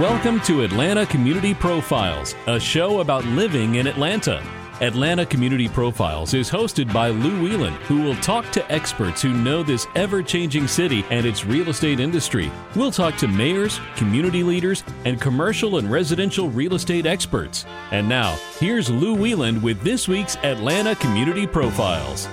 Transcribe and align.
Welcome 0.00 0.40
to 0.42 0.60
Atlanta 0.60 1.06
Community 1.06 1.54
Profiles, 1.54 2.34
a 2.46 2.60
show 2.60 3.00
about 3.00 3.24
living 3.24 3.76
in 3.76 3.86
Atlanta. 3.86 4.46
Atlanta 4.82 5.24
Community 5.24 5.70
Profiles 5.70 6.34
is 6.34 6.50
hosted 6.50 6.92
by 6.92 7.08
Lou 7.08 7.48
Weiland, 7.48 7.76
who 7.84 8.02
will 8.02 8.16
talk 8.16 8.50
to 8.50 8.70
experts 8.70 9.22
who 9.22 9.32
know 9.32 9.62
this 9.62 9.86
ever 9.94 10.22
changing 10.22 10.68
city 10.68 11.02
and 11.08 11.24
its 11.24 11.46
real 11.46 11.70
estate 11.70 11.98
industry. 11.98 12.52
We'll 12.74 12.90
talk 12.90 13.16
to 13.16 13.26
mayors, 13.26 13.80
community 13.96 14.42
leaders, 14.42 14.84
and 15.06 15.18
commercial 15.18 15.78
and 15.78 15.90
residential 15.90 16.50
real 16.50 16.74
estate 16.74 17.06
experts. 17.06 17.64
And 17.90 18.06
now, 18.06 18.36
here's 18.58 18.90
Lou 18.90 19.16
Weiland 19.16 19.62
with 19.62 19.80
this 19.80 20.06
week's 20.06 20.36
Atlanta 20.44 20.94
Community 20.96 21.46
Profiles. 21.46 22.28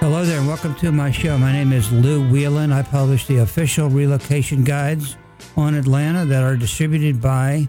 Hello 0.00 0.24
there, 0.24 0.40
and 0.40 0.48
welcome 0.48 0.74
to 0.74 0.90
my 0.90 1.12
show. 1.12 1.38
My 1.38 1.52
name 1.52 1.72
is 1.72 1.92
Lou 1.92 2.28
Weiland. 2.28 2.72
I 2.72 2.82
publish 2.82 3.26
the 3.28 3.36
official 3.36 3.88
relocation 3.88 4.64
guides 4.64 5.16
on 5.56 5.74
Atlanta 5.74 6.24
that 6.24 6.42
are 6.42 6.56
distributed 6.56 7.20
by 7.20 7.68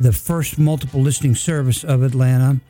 the 0.00 0.12
First 0.12 0.58
Multiple 0.58 1.00
Listing 1.00 1.34
Service 1.34 1.84
of 1.84 2.02
Atlanta. 2.02 2.60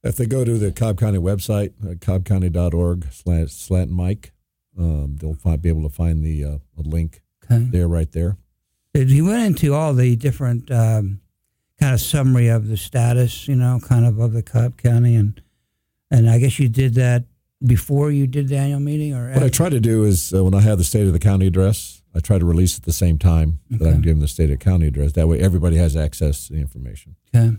If 0.03 0.17
they 0.17 0.27
go 0.27 0.45
to 0.45 0.59
the 0.59 0.73
Cobb 0.73 0.99
County 0.99 1.19
website, 1.19 1.73
uh, 1.83 1.95
cobbcounty.org 1.95 3.13
slash 3.13 3.53
slant 3.53 3.91
Mike, 3.91 4.33
um, 4.79 5.17
they'll 5.19 5.35
find, 5.35 5.63
be 5.63 5.69
able 5.69 5.89
to 5.89 5.95
find 5.95 6.25
the 6.25 6.45
uh, 6.45 6.59
link 6.77 7.23
okay. 7.45 7.65
there, 7.71 7.89
right 7.89 8.11
there. 8.13 8.37
He 8.95 9.23
went 9.23 9.43
into 9.43 9.73
all 9.73 9.95
the 9.95 10.17
different 10.17 10.71
um, 10.71 11.21
kind 11.81 11.95
of 11.95 12.01
summary 12.01 12.49
of 12.49 12.69
the 12.69 12.77
status, 12.77 13.49
you 13.49 13.57
know, 13.57 13.81
kind 13.83 14.05
of 14.05 14.19
of 14.19 14.33
the 14.33 14.43
Cobb 14.43 14.77
County, 14.77 15.15
and 15.15 15.41
and 16.11 16.29
I 16.29 16.39
guess 16.39 16.59
you 16.59 16.69
did 16.69 16.95
that 16.95 17.25
before 17.65 18.11
you 18.11 18.27
did 18.27 18.49
the 18.49 18.57
annual 18.57 18.81
meeting, 18.81 19.15
or 19.15 19.27
what 19.27 19.37
after? 19.37 19.45
I 19.45 19.49
try 19.49 19.69
to 19.69 19.81
do 19.81 20.05
is 20.05 20.33
uh, 20.33 20.45
when 20.45 20.55
I 20.55 20.61
have 20.61 20.79
the 20.79 20.85
state 20.85 21.07
of 21.07 21.13
the 21.13 21.19
county 21.19 21.47
address, 21.47 22.03
I 22.15 22.21
try 22.21 22.39
to 22.39 22.45
release 22.45 22.77
at 22.77 22.85
the 22.85 22.93
same 22.93 23.19
time 23.19 23.61
okay. 23.73 23.85
that 23.85 23.95
I'm 23.95 24.03
giving 24.03 24.21
the 24.21 24.29
state 24.29 24.51
of 24.51 24.59
the 24.59 24.65
county 24.65 24.87
address. 24.89 25.13
That 25.13 25.29
way, 25.29 25.41
everybody 25.41 25.77
has 25.77 25.97
access 25.97 26.47
to 26.49 26.55
the 26.55 26.61
information. 26.61 27.17
Okay. 27.35 27.57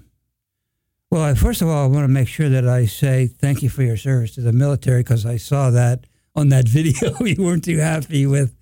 Well, 1.10 1.22
I, 1.22 1.34
first 1.36 1.62
of 1.62 1.68
all, 1.68 1.84
I 1.84 1.88
want 1.88 2.06
to 2.06 2.10
make 2.10 2.28
sure 2.28 2.50
that 2.50 2.68
I 2.68 2.86
say 2.86 3.28
thank 3.28 3.62
you 3.62 3.70
for 3.70 3.84
your 3.84 3.98
service 3.98 4.36
to 4.36 4.42
the 4.42 4.52
military 4.52 5.02
because 5.02 5.26
I 5.26 5.38
saw 5.38 5.70
that 5.72 6.06
on 6.36 6.50
that 6.50 6.68
video. 6.68 7.16
you 7.20 7.44
weren't 7.44 7.64
too 7.64 7.78
happy 7.78 8.26
with 8.26 8.56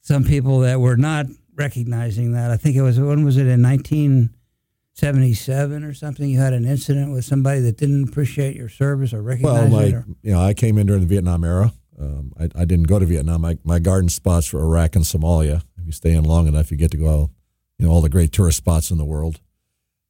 some 0.00 0.24
people 0.24 0.60
that 0.60 0.80
were 0.80 0.96
not 0.96 1.26
recognizing 1.54 2.32
that. 2.32 2.50
I 2.50 2.56
think 2.56 2.76
it 2.76 2.82
was 2.82 2.98
when 2.98 3.24
was 3.24 3.36
it 3.36 3.46
in 3.46 3.60
1977 4.98 5.84
or 5.84 5.94
something? 5.94 6.28
You 6.28 6.38
had 6.38 6.52
an 6.52 6.64
incident 6.64 7.12
with 7.12 7.24
somebody 7.24 7.60
that 7.60 7.76
didn't 7.76 8.08
appreciate 8.08 8.56
your 8.56 8.68
service 8.68 9.12
or 9.12 9.22
recognize 9.22 9.70
well, 9.70 9.80
it. 9.80 9.92
Well, 9.92 10.04
you 10.22 10.32
know, 10.32 10.40
I 10.40 10.54
came 10.54 10.78
in 10.78 10.86
during 10.86 11.02
the 11.02 11.08
Vietnam 11.08 11.44
era. 11.44 11.72
Um, 11.98 12.32
I, 12.38 12.48
I, 12.54 12.64
didn't 12.64 12.88
go 12.88 12.98
to 12.98 13.04
Vietnam. 13.04 13.42
My, 13.42 13.58
my 13.62 13.78
garden 13.78 14.08
spots 14.08 14.46
for 14.46 14.60
Iraq 14.60 14.96
and 14.96 15.04
Somalia. 15.04 15.62
If 15.78 15.86
you 15.86 15.92
stay 15.92 16.12
in 16.12 16.24
long 16.24 16.46
enough, 16.46 16.70
you 16.70 16.78
get 16.78 16.90
to 16.92 16.96
go, 16.96 17.30
you 17.78 17.86
know, 17.86 17.92
all 17.92 18.00
the 18.00 18.08
great 18.08 18.32
tourist 18.32 18.56
spots 18.56 18.90
in 18.90 18.96
the 18.96 19.04
world. 19.04 19.40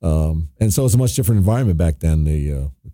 Um, 0.03 0.51
and 0.61 0.73
so 0.73 0.85
it's 0.85 0.95
a 0.95 0.99
much 0.99 1.15
different 1.15 1.41
environment 1.41 1.79
back 1.79 1.99
then. 1.99 2.25
The 2.25 2.53
uh, 2.53 2.91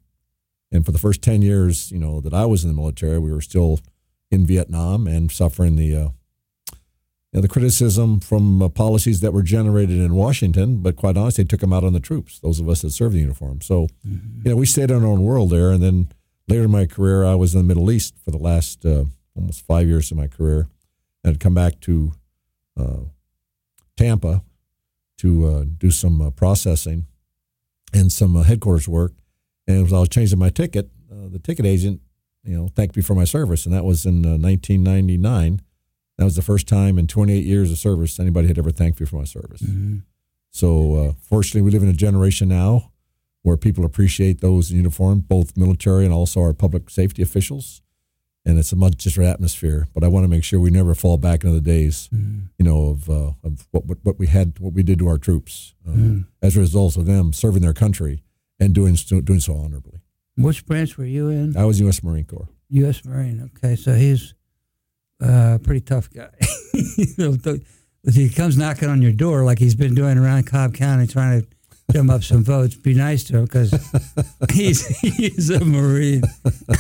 and 0.73 0.85
for 0.85 0.93
the 0.93 0.99
first 0.99 1.23
ten 1.23 1.43
years, 1.43 1.93
you 1.93 1.99
know, 1.99 2.21
that 2.21 2.35
I 2.35 2.47
was 2.47 2.65
in 2.65 2.71
the 2.71 2.75
military, 2.75 3.19
we 3.19 3.33
were 3.33 3.41
still 3.41 3.81
in 4.31 4.47
Vietnam 4.47 5.07
and 5.07 5.31
suffering 5.31 5.77
the 5.77 5.95
uh, 5.95 6.09
know, 7.37 7.43
the 7.43 7.49
criticism 7.49 8.21
from 8.21 8.63
uh, 8.63 8.69
policies 8.69 9.21
that 9.21 9.33
were 9.33 9.43
generated 9.43 9.99
in 9.99 10.15
Washington. 10.15 10.79
But 10.79 10.97
quite 10.97 11.17
honestly, 11.17 11.45
took 11.45 11.61
them 11.61 11.73
out 11.73 11.85
on 11.85 11.93
the 11.93 12.01
troops. 12.01 12.39
Those 12.41 12.61
of 12.61 12.69
us 12.69 12.83
that 12.83 12.91
served 12.91 13.15
the 13.15 13.21
uniform. 13.21 13.61
So, 13.61 13.89
mm-hmm. 14.07 14.43
you 14.45 14.51
know, 14.51 14.57
we 14.57 14.67
stayed 14.67 14.91
in 14.91 15.03
our 15.03 15.09
own 15.09 15.23
world 15.23 15.51
there, 15.51 15.71
and 15.71 15.83
then 15.83 16.09
later 16.49 16.65
in 16.65 16.71
my 16.71 16.87
career, 16.87 17.25
I 17.25 17.35
was 17.35 17.55
in 17.55 17.61
the 17.61 17.65
Middle 17.65 17.91
East 17.91 18.15
for 18.25 18.31
the 18.31 18.39
last 18.39 18.85
uh, 18.85 19.05
almost 19.35 19.67
five 19.67 19.87
years 19.87 20.11
of 20.11 20.17
my 20.17 20.27
career. 20.27 20.69
I 21.25 21.29
had 21.29 21.41
come 21.41 21.55
back 21.55 21.81
to 21.81 22.13
uh, 22.79 23.01
Tampa 23.97 24.43
to 25.19 25.47
uh, 25.47 25.65
do 25.79 25.91
some 25.91 26.21
uh, 26.21 26.31
processing 26.31 27.07
and 27.93 28.13
some 28.13 28.37
uh, 28.37 28.43
headquarters 28.43 28.89
work. 28.89 29.13
And 29.67 29.87
as 29.87 29.93
I 29.93 30.01
was 30.01 30.09
changing 30.09 30.39
my 30.39 30.51
ticket, 30.51 30.91
uh, 31.11 31.29
the 31.29 31.39
ticket 31.39 31.67
agent, 31.67 32.01
you 32.45 32.57
know, 32.57 32.69
thanked 32.69 32.97
me 32.97 33.03
for 33.03 33.15
my 33.15 33.25
service. 33.25 33.67
And 33.67 33.75
that 33.75 33.85
was 33.85 34.07
in 34.07 34.23
1999. 34.23 35.63
That 36.19 36.25
was 36.25 36.37
the 36.37 36.43
first 36.43 36.67
time 36.67 36.99
in 36.99 37.07
28 37.07 37.45
years 37.45 37.71
of 37.71 37.79
service 37.79 38.19
anybody 38.19 38.49
had 38.49 38.59
ever 38.59 38.71
thanked 38.71 39.01
me 39.01 39.07
for 39.07 39.17
my 39.17 39.25
service. 39.25 39.61
Mm-hmm. 39.61 39.99
So, 40.51 41.15
fortunately, 41.21 41.61
we 41.61 41.71
live 41.71 41.83
in 41.83 41.91
a 41.91 41.93
generation 41.93 42.49
now 42.49 42.91
where 43.47 43.57
people 43.57 43.85
appreciate 43.85 44.41
those 44.41 44.73
in 44.73 44.77
uniform, 44.77 45.21
both 45.21 45.57
military 45.57 46.05
and 46.05 46.13
also 46.13 46.41
our 46.41 46.53
public 46.53 46.91
safety 46.91 47.23
officials. 47.23 47.81
And 48.45 48.59
it's 48.59 48.73
a 48.73 48.77
much 48.77 48.97
different 48.97 49.31
atmosphere. 49.31 49.87
But 49.95 50.03
I 50.03 50.09
want 50.09 50.25
to 50.25 50.29
make 50.29 50.43
sure 50.43 50.59
we 50.59 50.71
never 50.71 50.97
fall 50.97 51.17
back 51.17 51.45
into 51.45 51.55
the 51.55 51.61
days, 51.61 52.09
mm. 52.13 52.49
you 52.59 52.65
know, 52.65 52.89
of, 52.89 53.09
uh, 53.09 53.33
of 53.45 53.69
what, 53.71 53.87
what, 53.87 53.99
what 54.03 54.19
we 54.19 54.27
had, 54.27 54.59
what 54.59 54.73
we 54.73 54.83
did 54.83 54.99
to 54.99 55.07
our 55.07 55.17
troops 55.17 55.75
uh, 55.87 55.93
mm. 55.93 56.27
as 56.43 56.57
a 56.57 56.61
result 56.61 56.97
of 56.97 57.07
them 57.07 57.33
serving 57.33 57.63
their 57.63 57.73
country 57.73 58.25
and 58.59 58.75
doing 58.75 58.95
doing 58.95 59.41
so 59.41 59.55
honorably. 59.55 60.01
Which 60.37 60.67
branch 60.67 60.99
were 60.99 61.05
you 61.05 61.29
in? 61.29 61.57
I 61.57 61.67
was 61.67 61.79
U.S. 61.81 62.03
Marine 62.03 62.25
Corps. 62.25 62.49
U.S. 62.71 63.05
Marine. 63.05 63.49
Okay, 63.57 63.77
so 63.77 63.95
he's 63.95 64.35
a 65.21 65.61
pretty 65.63 65.81
tough 65.81 66.11
guy. 66.11 66.31
if 66.41 68.15
he 68.15 68.29
comes 68.29 68.57
knocking 68.57 68.89
on 68.89 69.03
your 69.03 69.13
door 69.13 69.45
like 69.45 69.59
he's 69.59 69.75
been 69.75 69.95
doing 69.95 70.19
around 70.19 70.47
Cobb 70.47 70.75
County, 70.75 71.07
trying 71.07 71.43
to 71.43 71.49
him 71.95 72.11
up 72.11 72.23
some 72.23 72.43
votes. 72.43 72.75
Be 72.75 72.95
nice 72.95 73.25
to 73.25 73.39
him 73.39 73.45
because 73.45 73.73
he's 74.53 74.87
he's 74.99 75.51
a 75.51 75.65
Marine, 75.65 76.23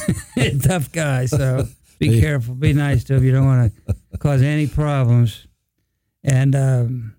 tough 0.62 0.90
guy. 0.92 1.26
So 1.26 1.66
be 1.98 2.20
careful. 2.20 2.54
Be 2.54 2.72
nice 2.72 3.04
to 3.04 3.14
him. 3.14 3.24
You 3.24 3.32
don't 3.32 3.46
want 3.46 3.72
to 3.88 4.18
cause 4.18 4.42
any 4.42 4.66
problems. 4.66 5.46
And 6.24 6.56
um, 6.56 7.16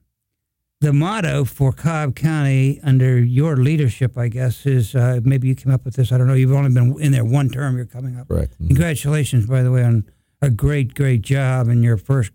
the 0.81 0.91
motto 0.91 1.45
for 1.45 1.71
Cobb 1.71 2.15
County 2.15 2.79
under 2.83 3.17
your 3.19 3.55
leadership, 3.55 4.17
I 4.17 4.27
guess, 4.27 4.65
is 4.65 4.95
uh, 4.95 5.21
maybe 5.23 5.47
you 5.47 5.55
came 5.55 5.73
up 5.73 5.85
with 5.85 5.95
this. 5.95 6.11
I 6.11 6.17
don't 6.17 6.27
know. 6.27 6.33
You've 6.33 6.51
only 6.51 6.71
been 6.71 6.99
in 6.99 7.13
there 7.13 7.25
one 7.25 7.49
term. 7.49 7.77
You're 7.77 7.85
coming 7.85 8.19
up. 8.19 8.27
Right. 8.29 8.49
Mm-hmm. 8.49 8.67
Congratulations, 8.67 9.45
by 9.45 9.63
the 9.63 9.71
way, 9.71 9.83
on 9.83 10.09
a 10.41 10.49
great, 10.49 10.93
great 10.93 11.21
job 11.21 11.67
in 11.67 11.83
your 11.83 11.97
first 11.97 12.31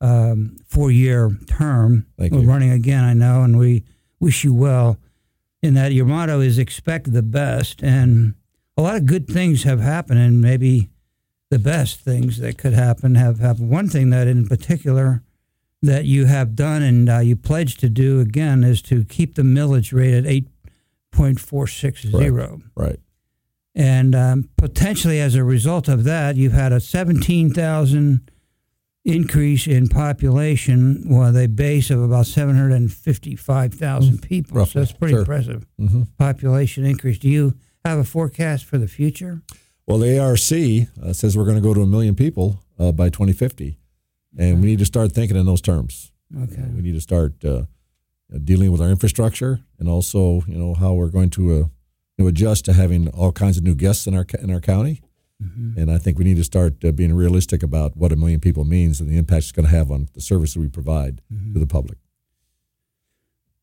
um, 0.00 0.56
four-year 0.66 1.38
term. 1.46 2.06
Thank 2.18 2.32
We're 2.32 2.40
you. 2.40 2.48
running 2.48 2.70
again, 2.70 3.04
I 3.04 3.14
know, 3.14 3.42
and 3.42 3.58
we 3.58 3.84
wish 4.20 4.44
you 4.44 4.52
well 4.52 4.98
in 5.62 5.74
that 5.74 5.92
your 5.92 6.06
motto 6.06 6.40
is 6.40 6.58
expect 6.58 7.12
the 7.12 7.22
best. 7.22 7.82
And 7.82 8.34
a 8.76 8.82
lot 8.82 8.96
of 8.96 9.06
good 9.06 9.28
things 9.28 9.62
have 9.62 9.80
happened, 9.80 10.18
and 10.18 10.40
maybe 10.40 10.90
the 11.50 11.58
best 11.58 12.00
things 12.00 12.38
that 12.38 12.58
could 12.58 12.72
happen 12.72 13.14
have 13.14 13.38
happened. 13.38 13.70
One 13.70 13.88
thing 13.88 14.10
that, 14.10 14.26
in 14.26 14.46
particular, 14.48 15.22
that 15.82 16.04
you 16.04 16.26
have 16.26 16.54
done 16.54 16.82
and 16.82 17.08
uh, 17.10 17.18
you 17.18 17.36
pledged 17.36 17.80
to 17.80 17.88
do 17.88 18.20
again 18.20 18.64
is 18.64 18.80
to 18.82 19.04
keep 19.04 19.34
the 19.34 19.42
millage 19.42 19.92
rate 19.92 20.14
at 20.14 20.24
8.460. 21.14 22.32
Right. 22.32 22.60
right. 22.74 23.00
And 23.74 24.14
um, 24.14 24.48
potentially 24.58 25.18
as 25.20 25.34
a 25.34 25.42
result 25.44 25.88
of 25.88 26.04
that, 26.04 26.36
you've 26.36 26.52
had 26.52 26.72
a 26.72 26.80
17,000 26.80 28.30
increase 29.04 29.66
in 29.66 29.88
population 29.88 31.02
with 31.08 31.36
a 31.36 31.46
base 31.48 31.90
of 31.90 32.00
about 32.02 32.26
755,000 32.26 34.22
people. 34.22 34.56
Roughly, 34.58 34.72
So 34.72 34.78
that's 34.80 34.92
pretty 34.92 35.12
sure. 35.12 35.20
impressive 35.20 35.66
hmm 35.78 36.02
population 36.18 36.84
increase. 36.84 37.18
Do 37.18 37.28
you 37.28 37.54
have 37.84 37.98
a 37.98 38.04
forecast 38.04 38.64
for 38.64 38.78
the 38.78 38.86
future? 38.86 39.42
Well, 39.86 39.98
the 39.98 40.18
ARC 40.18 40.38
uh, 40.38 41.12
says 41.12 41.36
we're 41.36 41.44
going 41.44 41.56
to 41.56 41.62
go 41.62 41.74
to 41.74 41.82
a 41.82 41.86
million 41.86 42.14
people 42.14 42.62
uh, 42.78 42.92
by 42.92 43.08
2050, 43.08 43.76
and 44.38 44.60
we 44.60 44.68
need 44.68 44.78
to 44.78 44.84
start 44.86 45.10
thinking 45.12 45.36
in 45.36 45.46
those 45.46 45.60
terms. 45.60 46.12
Okay. 46.44 46.62
We 46.74 46.82
need 46.82 46.92
to 46.94 47.00
start 47.00 47.44
uh, 47.44 47.64
dealing 48.44 48.70
with 48.70 48.80
our 48.80 48.88
infrastructure 48.88 49.60
and 49.80 49.88
also, 49.88 50.42
you 50.46 50.56
know, 50.56 50.74
how 50.74 50.92
we're 50.94 51.08
going 51.08 51.30
to, 51.30 51.52
uh, 51.62 51.64
you 52.18 52.24
know, 52.24 52.28
adjust 52.28 52.64
to 52.66 52.72
having 52.72 53.08
all 53.08 53.32
kinds 53.32 53.56
of 53.56 53.64
new 53.64 53.74
guests 53.74 54.06
in 54.06 54.14
our 54.14 54.26
in 54.40 54.50
our 54.50 54.60
county. 54.60 55.00
Mhm. 55.42 55.76
And 55.76 55.90
I 55.90 55.98
think 55.98 56.18
we 56.18 56.24
need 56.24 56.36
to 56.36 56.44
start 56.44 56.84
uh, 56.84 56.92
being 56.92 57.14
realistic 57.14 57.62
about 57.64 57.96
what 57.96 58.12
a 58.12 58.16
million 58.16 58.38
people 58.40 58.64
means 58.64 59.00
and 59.00 59.10
the 59.10 59.16
impact 59.18 59.42
it's 59.44 59.52
going 59.52 59.66
to 59.66 59.74
have 59.76 59.90
on 59.90 60.08
the 60.14 60.20
service 60.20 60.54
that 60.54 60.60
we 60.60 60.68
provide 60.68 61.20
to 61.52 61.58
the 61.58 61.66
public. 61.66 61.98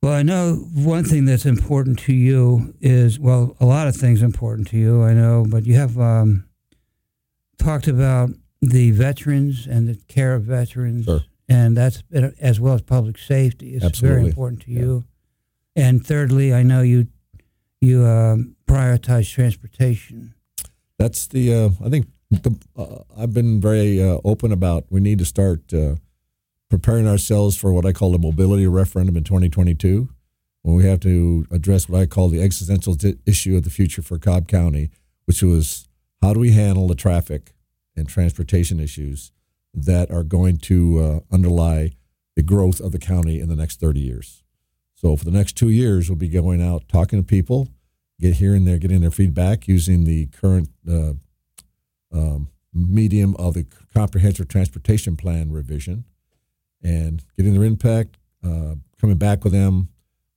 Well, 0.01 0.13
I 0.13 0.23
know 0.23 0.55
one 0.73 1.03
thing 1.03 1.25
that's 1.25 1.45
important 1.45 1.99
to 1.99 2.13
you 2.13 2.73
is 2.81 3.19
well, 3.19 3.55
a 3.59 3.65
lot 3.65 3.87
of 3.87 3.95
things 3.95 4.21
important 4.21 4.67
to 4.69 4.77
you. 4.77 5.03
I 5.03 5.13
know, 5.13 5.45
but 5.47 5.65
you 5.65 5.75
have 5.75 5.97
um, 5.99 6.45
talked 7.57 7.87
about 7.87 8.29
the 8.61 8.91
veterans 8.91 9.67
and 9.67 9.87
the 9.87 9.95
care 10.07 10.35
of 10.35 10.43
veterans, 10.43 11.05
Sure. 11.05 11.21
and 11.47 11.77
that's 11.77 12.03
as 12.41 12.59
well 12.59 12.73
as 12.75 12.81
public 12.81 13.17
safety 13.17 13.75
is 13.75 13.99
very 13.99 14.25
important 14.25 14.61
to 14.63 14.71
you. 14.71 15.05
And 15.75 16.05
thirdly, 16.05 16.53
I 16.53 16.63
know 16.63 16.81
you 16.81 17.07
you 17.81 18.05
um, 18.05 18.55
prioritize 18.67 19.31
transportation. 19.31 20.33
That's 20.97 21.27
the. 21.27 21.53
Uh, 21.53 21.69
I 21.85 21.89
think 21.89 22.07
the, 22.29 22.55
uh, 22.77 23.03
I've 23.17 23.33
been 23.33 23.61
very 23.61 24.01
uh, 24.01 24.19
open 24.23 24.51
about. 24.51 24.85
We 24.89 24.99
need 24.99 25.19
to 25.19 25.25
start 25.25 25.73
uh, 25.73 25.95
preparing 26.69 27.07
ourselves 27.07 27.57
for 27.57 27.73
what 27.73 27.85
I 27.85 27.93
call 27.93 28.11
the 28.11 28.19
mobility 28.19 28.67
referendum 28.67 29.17
in 29.17 29.23
2022, 29.23 30.09
when 30.61 30.75
we 30.75 30.85
have 30.85 30.99
to 31.01 31.47
address 31.51 31.89
what 31.89 32.01
I 32.01 32.05
call 32.05 32.29
the 32.29 32.41
existential 32.41 32.95
t- 32.95 33.17
issue 33.25 33.55
of 33.55 33.63
the 33.63 33.69
future 33.69 34.01
for 34.01 34.19
Cobb 34.19 34.47
County, 34.47 34.91
which 35.25 35.41
was 35.41 35.87
how 36.21 36.33
do 36.33 36.39
we 36.39 36.51
handle 36.51 36.87
the 36.87 36.95
traffic 36.95 37.53
and 37.95 38.07
transportation 38.07 38.79
issues 38.79 39.31
that 39.73 40.11
are 40.11 40.23
going 40.23 40.57
to 40.57 40.99
uh, 40.99 41.19
underlie 41.33 41.91
the 42.35 42.43
growth 42.43 42.79
of 42.79 42.91
the 42.91 42.99
county 42.99 43.39
in 43.39 43.49
the 43.49 43.55
next 43.55 43.79
30 43.79 43.99
years. 43.99 44.43
So 44.99 45.15
for 45.15 45.23
the 45.23 45.31
next 45.31 45.53
two 45.53 45.69
years, 45.69 46.09
we'll 46.09 46.17
be 46.17 46.27
going 46.27 46.61
out 46.61 46.89
talking 46.89 47.19
to 47.19 47.23
people, 47.23 47.69
get 48.19 48.33
here 48.33 48.53
and 48.53 48.67
there, 48.67 48.77
getting 48.77 48.99
their 48.99 49.11
feedback 49.11 49.65
using 49.65 50.03
the 50.03 50.25
current 50.25 50.67
uh, 50.85 51.13
um, 52.11 52.49
medium 52.73 53.33
of 53.37 53.53
the 53.53 53.65
comprehensive 53.93 54.49
transportation 54.49 55.15
plan 55.15 55.53
revision, 55.53 56.03
and 56.83 57.23
getting 57.37 57.53
their 57.53 57.63
impact, 57.63 58.17
uh, 58.43 58.75
coming 58.99 59.15
back 59.15 59.45
with 59.45 59.53
them 59.53 59.87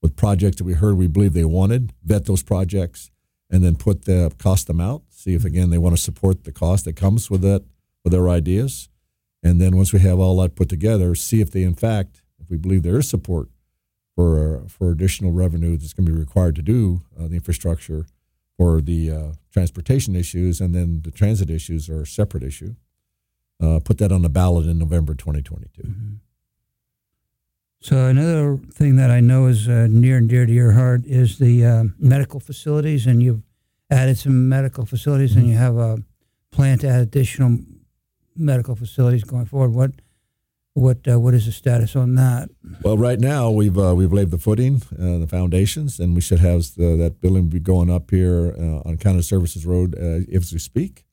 with 0.00 0.14
projects 0.14 0.58
that 0.58 0.64
we 0.64 0.74
heard 0.74 0.96
we 0.96 1.08
believe 1.08 1.32
they 1.32 1.44
wanted, 1.44 1.92
vet 2.04 2.26
those 2.26 2.44
projects, 2.44 3.10
and 3.50 3.64
then 3.64 3.74
put 3.74 4.04
the 4.04 4.32
cost 4.38 4.68
them 4.68 4.80
out. 4.80 5.02
See 5.10 5.34
if 5.34 5.44
again 5.44 5.70
they 5.70 5.78
want 5.78 5.96
to 5.96 6.00
support 6.00 6.44
the 6.44 6.52
cost 6.52 6.84
that 6.84 6.94
comes 6.94 7.28
with 7.28 7.40
that 7.40 7.64
with 8.04 8.12
their 8.12 8.28
ideas, 8.28 8.88
and 9.42 9.60
then 9.60 9.76
once 9.76 9.92
we 9.92 9.98
have 9.98 10.20
all 10.20 10.40
that 10.40 10.54
put 10.54 10.68
together, 10.68 11.16
see 11.16 11.40
if 11.40 11.50
they 11.50 11.64
in 11.64 11.74
fact, 11.74 12.22
if 12.38 12.48
we 12.48 12.56
believe 12.56 12.84
there 12.84 13.00
is 13.00 13.08
support 13.08 13.48
for 14.14 14.64
for 14.68 14.90
additional 14.90 15.32
revenue 15.32 15.76
that's 15.76 15.92
going 15.92 16.06
to 16.06 16.12
be 16.12 16.18
required 16.18 16.56
to 16.56 16.62
do 16.62 17.02
uh, 17.18 17.28
the 17.28 17.34
infrastructure 17.34 18.06
for 18.56 18.80
the 18.80 19.10
uh, 19.10 19.32
transportation 19.50 20.14
issues, 20.14 20.60
and 20.60 20.74
then 20.74 21.02
the 21.02 21.10
transit 21.10 21.50
issues 21.50 21.88
are 21.88 22.02
a 22.02 22.06
separate 22.06 22.42
issue. 22.42 22.74
Uh, 23.62 23.78
put 23.78 23.98
that 23.98 24.12
on 24.12 24.22
the 24.22 24.28
ballot 24.28 24.66
in 24.66 24.78
November 24.78 25.14
2022. 25.14 25.94
So 27.80 28.06
another 28.06 28.58
thing 28.72 28.96
that 28.96 29.10
I 29.10 29.20
know 29.20 29.46
is 29.46 29.68
uh, 29.68 29.88
near 29.90 30.16
and 30.16 30.28
dear 30.28 30.46
to 30.46 30.52
your 30.52 30.72
heart 30.72 31.04
is 31.04 31.38
the 31.38 31.64
uh, 31.64 31.84
medical 31.98 32.40
facilities, 32.40 33.06
and 33.06 33.22
you've 33.22 33.42
added 33.90 34.18
some 34.18 34.48
medical 34.48 34.86
facilities, 34.86 35.34
and 35.34 35.48
you 35.48 35.56
have 35.56 35.76
a 35.76 35.98
plan 36.50 36.78
to 36.78 36.88
add 36.88 37.00
additional 37.00 37.58
medical 38.36 38.76
facilities 38.76 39.24
going 39.24 39.46
forward. 39.46 39.74
What 39.74 39.90
what 40.74 41.06
uh, 41.06 41.20
what 41.20 41.34
is 41.34 41.46
the 41.46 41.52
status 41.52 41.94
on 41.96 42.14
that? 42.14 42.48
Well, 42.82 42.96
right 42.96 43.20
now 43.20 43.50
we've 43.50 43.78
uh, 43.78 43.94
we've 43.94 44.12
laid 44.12 44.30
the 44.30 44.38
footing, 44.38 44.82
uh, 44.92 45.18
the 45.18 45.26
foundations, 45.28 46.00
and 46.00 46.14
we 46.14 46.20
should 46.20 46.40
have 46.40 46.62
the, 46.76 46.96
that 46.96 47.20
building 47.20 47.48
be 47.48 47.60
going 47.60 47.90
up 47.90 48.10
here 48.10 48.54
uh, 48.58 48.88
on 48.88 48.96
County 48.96 49.22
Services 49.22 49.66
Road 49.66 49.94
uh, 49.98 50.20
as 50.34 50.52
we 50.52 50.58
speak. 50.58 51.04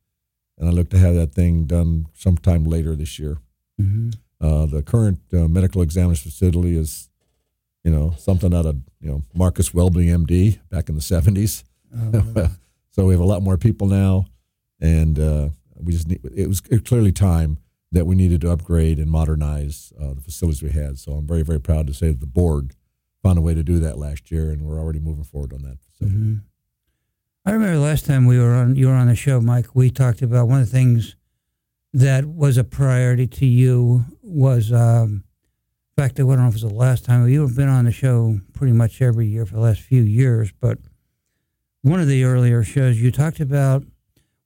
And 0.58 0.70
I 0.70 0.72
look 0.72 0.90
to 0.90 0.98
have 0.98 1.16
that 1.16 1.34
thing 1.34 1.66
done 1.66 2.08
sometime 2.14 2.66
later 2.66 2.96
this 2.96 3.18
year. 3.20 3.38
Mm-hmm. 3.80 4.10
Uh, 4.42 4.66
the 4.66 4.82
current 4.82 5.20
uh, 5.34 5.48
medical 5.48 5.82
examiner's 5.82 6.22
facility 6.22 6.78
is, 6.78 7.10
you 7.84 7.92
know, 7.92 8.14
something 8.18 8.54
out 8.54 8.66
of 8.66 8.78
you 9.02 9.10
know 9.10 9.24
Marcus 9.34 9.74
Welby, 9.74 10.06
MD, 10.06 10.60
back 10.70 10.88
in 10.88 10.96
the 10.96 11.02
seventies. 11.02 11.66
so 12.92 13.06
we 13.06 13.14
have 13.14 13.22
a 13.22 13.26
lot 13.26 13.42
more 13.42 13.58
people 13.58 13.88
now, 13.88 14.26
and 14.80 15.20
uh, 15.20 15.50
we 15.76 15.92
just 15.92 16.08
need. 16.08 16.22
It 16.34 16.48
was 16.48 16.62
clearly 16.62 17.12
time 17.12 17.58
that 17.92 18.06
we 18.06 18.16
needed 18.16 18.42
to 18.42 18.52
upgrade 18.52 19.00
and 19.00 19.10
modernize 19.10 19.92
uh, 20.00 20.14
the 20.14 20.22
facilities 20.22 20.62
we 20.62 20.70
had. 20.70 21.00
So 21.00 21.14
I'm 21.14 21.28
very 21.28 21.44
very 21.44 21.60
proud 21.60 21.88
to 21.88 21.94
say 21.94 22.08
that 22.08 22.20
the 22.20 22.28
board 22.28 22.76
found 23.24 23.38
a 23.38 23.42
way 23.42 23.54
to 23.54 23.64
do 23.64 23.80
that 23.80 23.98
last 23.98 24.32
year, 24.32 24.52
and 24.52 24.62
we're 24.62 24.80
already 24.80 25.00
moving 25.00 25.24
forward 25.24 25.54
on 25.54 25.62
that. 25.64 25.78
facility. 25.80 26.16
hmm 26.16 26.36
I 27.46 27.52
remember 27.52 27.80
last 27.80 28.06
time 28.06 28.28
we 28.28 28.38
were 28.38 28.54
on 28.54 28.76
you 28.76 28.88
were 28.88 28.94
on 28.94 29.08
the 29.08 29.16
show, 29.16 29.42
Mike. 29.42 29.74
We 29.74 29.90
talked 29.90 30.22
about 30.22 30.48
one 30.48 30.60
of 30.62 30.68
the 30.68 30.72
things 30.72 31.16
that 31.94 32.26
was 32.26 32.58
a 32.58 32.64
priority 32.64 33.26
to 33.26 33.46
you 33.46 34.06
was, 34.22 34.72
um, 34.72 35.24
in 35.98 36.04
fact, 36.04 36.20
I 36.20 36.24
don't 36.24 36.38
know 36.38 36.48
if 36.48 36.56
it 36.56 36.62
was 36.62 36.72
the 36.72 36.78
last 36.78 37.06
time. 37.06 37.28
You've 37.28 37.56
been 37.56 37.70
on 37.70 37.86
the 37.86 37.92
show 37.92 38.40
pretty 38.54 38.74
much 38.74 39.02
every 39.02 39.26
year 39.28 39.46
for 39.48 39.56
the 39.56 39.62
last 39.62 39.82
few 39.82 40.04
years, 40.04 40.52
but 40.60 40.78
one 41.82 42.00
of 42.00 42.08
the 42.08 42.24
earlier 42.24 42.62
shows 42.64 43.02
you 43.02 43.10
talked 43.12 43.40
about 43.40 43.84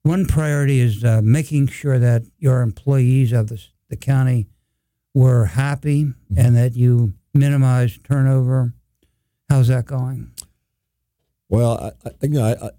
one 0.04 0.26
priority 0.26 0.80
is 0.80 1.04
uh, 1.04 1.22
making 1.24 1.68
sure 1.68 1.98
that 1.98 2.24
your 2.38 2.62
employees 2.62 3.32
of 3.32 3.48
the, 3.48 3.62
the 3.90 3.96
county 3.96 4.48
were 5.14 5.46
happy 5.46 6.14
and 6.36 6.56
that 6.56 6.76
you 6.76 7.14
minimize 7.34 7.98
turnover. 8.04 8.74
How's 9.50 9.70
that 9.70 9.86
going? 9.86 10.32
Well, 11.50 11.94
I, 12.06 12.08
I, 12.08 12.12
you 12.22 12.30
know, 12.30 12.72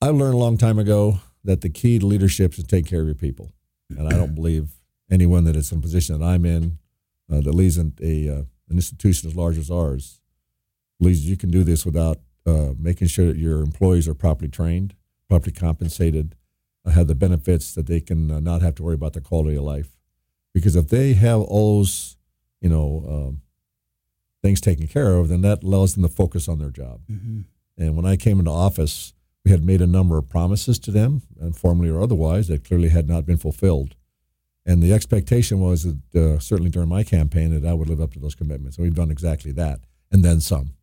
I, 0.00 0.06
I 0.06 0.10
learned 0.10 0.34
a 0.34 0.38
long 0.38 0.58
time 0.58 0.78
ago 0.78 1.20
that 1.44 1.60
the 1.60 1.68
key 1.68 1.98
to 1.98 2.06
leadership 2.06 2.52
is 2.52 2.56
to 2.58 2.66
take 2.66 2.86
care 2.86 3.00
of 3.00 3.06
your 3.06 3.14
people, 3.14 3.52
and 3.90 4.08
I 4.08 4.16
don't 4.16 4.34
believe 4.34 4.70
anyone 5.10 5.44
that 5.44 5.56
is 5.56 5.70
in 5.70 5.78
a 5.78 5.82
position 5.82 6.18
that 6.18 6.24
I'm 6.24 6.44
in 6.44 6.78
uh, 7.30 7.40
that 7.40 7.54
leads 7.54 7.78
in 7.78 7.92
a 8.00 8.28
uh, 8.28 8.42
an 8.68 8.76
institution 8.76 9.28
as 9.28 9.36
large 9.36 9.58
as 9.58 9.70
ours 9.70 10.20
believes 10.98 11.28
you 11.28 11.36
can 11.36 11.50
do 11.50 11.64
this 11.64 11.84
without 11.84 12.18
uh, 12.46 12.70
making 12.78 13.08
sure 13.08 13.26
that 13.26 13.36
your 13.36 13.60
employees 13.60 14.08
are 14.08 14.14
properly 14.14 14.48
trained, 14.48 14.94
properly 15.28 15.52
compensated, 15.52 16.34
have 16.92 17.06
the 17.06 17.14
benefits 17.14 17.74
that 17.74 17.86
they 17.86 18.00
can 18.00 18.30
uh, 18.30 18.40
not 18.40 18.62
have 18.62 18.74
to 18.76 18.82
worry 18.82 18.94
about 18.94 19.14
their 19.14 19.22
quality 19.22 19.56
of 19.56 19.62
life. 19.62 19.96
Because 20.52 20.76
if 20.76 20.88
they 20.88 21.14
have 21.14 21.40
all 21.40 21.78
those, 21.78 22.16
you 22.60 22.68
know, 22.68 23.04
um, 23.08 23.40
things 24.42 24.60
taken 24.60 24.86
care 24.86 25.14
of, 25.14 25.28
then 25.28 25.40
that 25.40 25.62
allows 25.62 25.94
them 25.94 26.02
to 26.02 26.08
focus 26.08 26.48
on 26.48 26.58
their 26.58 26.70
job. 26.70 27.00
Mm-hmm. 27.10 27.40
And 27.78 27.96
when 27.96 28.06
I 28.06 28.16
came 28.16 28.38
into 28.38 28.50
office, 28.50 29.14
we 29.44 29.50
had 29.50 29.64
made 29.64 29.80
a 29.80 29.86
number 29.86 30.16
of 30.16 30.28
promises 30.28 30.78
to 30.80 30.90
them, 30.90 31.22
informally 31.40 31.90
or 31.90 32.00
otherwise, 32.00 32.48
that 32.48 32.64
clearly 32.64 32.88
had 32.88 33.08
not 33.08 33.26
been 33.26 33.36
fulfilled. 33.36 33.96
And 34.66 34.82
the 34.82 34.92
expectation 34.92 35.60
was 35.60 35.82
that, 35.82 36.14
uh, 36.14 36.38
certainly 36.38 36.70
during 36.70 36.88
my 36.88 37.02
campaign, 37.02 37.50
that 37.58 37.68
I 37.68 37.74
would 37.74 37.88
live 37.88 38.00
up 38.00 38.12
to 38.12 38.18
those 38.18 38.34
commitments. 38.34 38.76
And 38.76 38.84
we've 38.84 38.94
done 38.94 39.10
exactly 39.10 39.52
that, 39.52 39.80
and 40.10 40.24
then 40.24 40.40
some. 40.40 40.74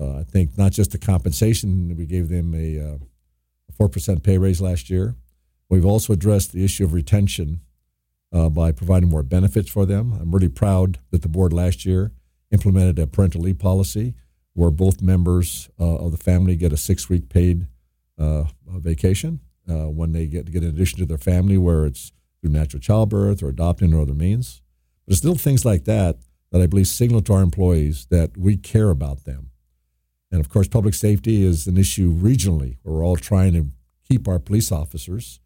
Uh, 0.00 0.20
I 0.20 0.22
think 0.22 0.56
not 0.56 0.72
just 0.72 0.92
the 0.92 0.98
compensation, 0.98 1.94
we 1.96 2.06
gave 2.06 2.30
them 2.30 2.54
a 2.54 2.80
uh, 2.80 2.98
a 3.68 3.88
4% 3.88 4.22
pay 4.22 4.38
raise 4.38 4.60
last 4.60 4.90
year. 4.90 5.14
We've 5.72 5.86
also 5.86 6.12
addressed 6.12 6.52
the 6.52 6.66
issue 6.66 6.84
of 6.84 6.92
retention 6.92 7.62
uh, 8.30 8.50
by 8.50 8.72
providing 8.72 9.08
more 9.08 9.22
benefits 9.22 9.70
for 9.70 9.86
them. 9.86 10.12
I'm 10.12 10.30
really 10.30 10.50
proud 10.50 10.98
that 11.12 11.22
the 11.22 11.30
board 11.30 11.50
last 11.50 11.86
year 11.86 12.12
implemented 12.50 12.98
a 12.98 13.06
parental 13.06 13.40
leave 13.40 13.58
policy 13.58 14.12
where 14.52 14.70
both 14.70 15.00
members 15.00 15.70
uh, 15.80 15.96
of 15.96 16.10
the 16.10 16.18
family 16.18 16.56
get 16.56 16.74
a 16.74 16.76
six 16.76 17.08
week 17.08 17.30
paid 17.30 17.68
uh, 18.18 18.44
vacation 18.68 19.40
uh, 19.66 19.86
when 19.88 20.12
they 20.12 20.26
get 20.26 20.52
get 20.52 20.62
in 20.62 20.68
addition 20.68 20.98
to 20.98 21.06
their 21.06 21.16
family, 21.16 21.56
where 21.56 21.86
it's 21.86 22.12
through 22.42 22.50
natural 22.50 22.78
childbirth 22.78 23.42
or 23.42 23.48
adopting 23.48 23.94
or 23.94 24.02
other 24.02 24.12
means. 24.12 24.60
But 25.06 25.14
it's 25.14 25.24
little 25.24 25.38
things 25.38 25.64
like 25.64 25.86
that 25.86 26.18
that 26.50 26.60
I 26.60 26.66
believe 26.66 26.88
signal 26.88 27.22
to 27.22 27.32
our 27.32 27.42
employees 27.42 28.08
that 28.10 28.36
we 28.36 28.58
care 28.58 28.90
about 28.90 29.24
them. 29.24 29.48
And 30.30 30.38
of 30.38 30.50
course, 30.50 30.68
public 30.68 30.92
safety 30.92 31.42
is 31.42 31.66
an 31.66 31.78
issue 31.78 32.12
regionally 32.12 32.76
we're 32.84 33.02
all 33.02 33.16
trying 33.16 33.54
to 33.54 33.68
keep 34.06 34.28
our 34.28 34.38
police 34.38 34.70
officers. 34.70 35.40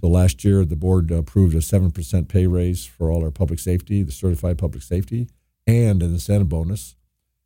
So 0.00 0.08
last 0.08 0.44
year, 0.44 0.64
the 0.64 0.76
board 0.76 1.10
approved 1.10 1.54
a 1.54 1.58
7% 1.58 2.28
pay 2.28 2.46
raise 2.46 2.84
for 2.84 3.10
all 3.10 3.24
our 3.24 3.32
public 3.32 3.58
safety, 3.58 4.02
the 4.02 4.12
certified 4.12 4.58
public 4.58 4.82
safety, 4.82 5.28
and 5.66 6.02
an 6.02 6.12
incentive 6.12 6.48
bonus. 6.48 6.94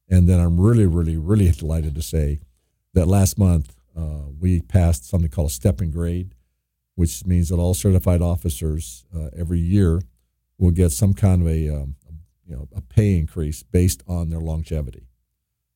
And 0.08 0.28
then 0.28 0.38
I'm 0.40 0.60
really, 0.60 0.86
really, 0.86 1.16
really 1.16 1.50
delighted 1.50 1.94
to 1.94 2.02
say 2.02 2.40
that 2.92 3.06
last 3.06 3.38
month 3.38 3.74
uh, 3.96 4.28
we 4.38 4.60
passed 4.60 5.08
something 5.08 5.30
called 5.30 5.48
a 5.48 5.52
step 5.52 5.80
grade, 5.90 6.34
which 6.94 7.24
means 7.24 7.48
that 7.48 7.56
all 7.56 7.74
certified 7.74 8.20
officers 8.20 9.04
uh, 9.16 9.28
every 9.36 9.60
year 9.60 10.02
will 10.58 10.72
get 10.72 10.92
some 10.92 11.14
kind 11.14 11.42
of 11.42 11.48
a 11.48 11.68
um, 11.68 11.94
you 12.46 12.54
know 12.54 12.68
a 12.74 12.80
pay 12.80 13.16
increase 13.16 13.62
based 13.62 14.02
on 14.06 14.28
their 14.28 14.40
longevity. 14.40 15.06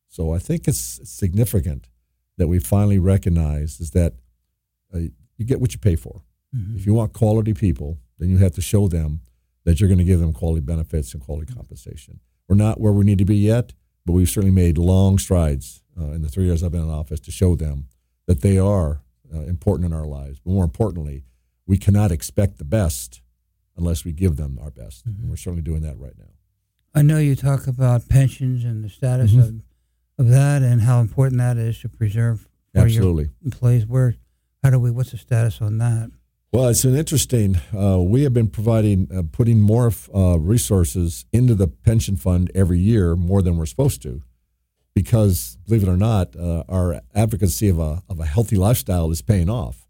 So 0.07 0.33
I 0.33 0.39
think 0.39 0.67
it's 0.67 0.99
significant 1.09 1.89
that 2.37 2.47
we 2.47 2.59
finally 2.59 2.99
recognize 2.99 3.79
is 3.79 3.91
that 3.91 4.13
uh, 4.93 4.99
you 5.37 5.45
get 5.45 5.59
what 5.59 5.73
you 5.73 5.79
pay 5.79 5.95
for. 5.95 6.21
Mm-hmm. 6.55 6.77
If 6.77 6.85
you 6.85 6.93
want 6.93 7.13
quality 7.13 7.53
people, 7.53 7.97
then 8.19 8.29
you 8.29 8.37
have 8.37 8.53
to 8.53 8.61
show 8.61 8.87
them 8.87 9.21
that 9.65 9.79
you're 9.79 9.89
going 9.89 9.99
to 9.99 10.05
give 10.05 10.19
them 10.19 10.33
quality 10.33 10.61
benefits 10.61 11.13
and 11.13 11.21
quality 11.21 11.51
compensation. 11.53 12.19
We're 12.47 12.55
not 12.55 12.79
where 12.79 12.93
we 12.93 13.03
need 13.03 13.17
to 13.17 13.25
be 13.25 13.37
yet, 13.37 13.73
but 14.05 14.13
we've 14.13 14.29
certainly 14.29 14.55
made 14.55 14.77
long 14.77 15.17
strides 15.17 15.81
uh, 15.99 16.11
in 16.11 16.21
the 16.21 16.29
three 16.29 16.45
years 16.45 16.63
I've 16.63 16.71
been 16.71 16.83
in 16.83 16.89
office 16.89 17.19
to 17.21 17.31
show 17.31 17.55
them 17.55 17.87
that 18.27 18.41
they 18.41 18.57
are 18.57 19.01
uh, 19.33 19.41
important 19.41 19.91
in 19.91 19.93
our 19.93 20.05
lives. 20.05 20.39
But 20.39 20.51
more 20.51 20.63
importantly, 20.63 21.23
we 21.65 21.77
cannot 21.77 22.11
expect 22.11 22.57
the 22.57 22.65
best 22.65 23.21
unless 23.75 24.05
we 24.05 24.11
give 24.11 24.37
them 24.37 24.59
our 24.61 24.71
best. 24.71 25.07
Mm-hmm. 25.07 25.21
And 25.21 25.29
we're 25.29 25.37
certainly 25.37 25.63
doing 25.63 25.81
that 25.81 25.97
right 25.97 26.17
now. 26.17 26.33
I 26.93 27.01
know 27.01 27.17
you 27.17 27.35
talk 27.35 27.67
about 27.67 28.07
pensions 28.07 28.63
and 28.63 28.83
the 28.83 28.89
status 28.89 29.31
mm-hmm. 29.31 29.39
of, 30.19 30.27
of 30.27 30.29
that 30.29 30.61
and 30.61 30.81
how 30.81 31.01
important 31.01 31.39
that 31.39 31.57
is 31.57 31.79
to 31.79 31.89
preserve 31.89 32.47
Absolutely. 32.73 33.29
employees. 33.43 33.85
Where, 33.85 34.15
how 34.63 34.69
do 34.69 34.79
we, 34.79 34.91
what's 34.91 35.11
the 35.11 35.17
status 35.17 35.61
on 35.61 35.79
that? 35.79 36.11
Well, 36.55 36.69
it's 36.69 36.85
an 36.85 36.95
interesting. 36.95 37.59
Uh, 37.77 37.99
we 38.01 38.23
have 38.23 38.33
been 38.33 38.47
providing, 38.47 39.09
uh, 39.13 39.23
putting 39.29 39.59
more 39.59 39.91
uh, 40.15 40.39
resources 40.39 41.25
into 41.33 41.53
the 41.53 41.67
pension 41.67 42.15
fund 42.15 42.49
every 42.55 42.79
year, 42.79 43.17
more 43.17 43.41
than 43.41 43.57
we're 43.57 43.65
supposed 43.65 44.01
to, 44.03 44.21
because 44.93 45.57
believe 45.65 45.83
it 45.83 45.89
or 45.89 45.97
not, 45.97 46.33
uh, 46.37 46.63
our 46.69 47.01
advocacy 47.13 47.67
of 47.67 47.79
a 47.79 48.03
of 48.07 48.21
a 48.21 48.25
healthy 48.25 48.55
lifestyle 48.55 49.11
is 49.11 49.21
paying 49.21 49.49
off. 49.49 49.85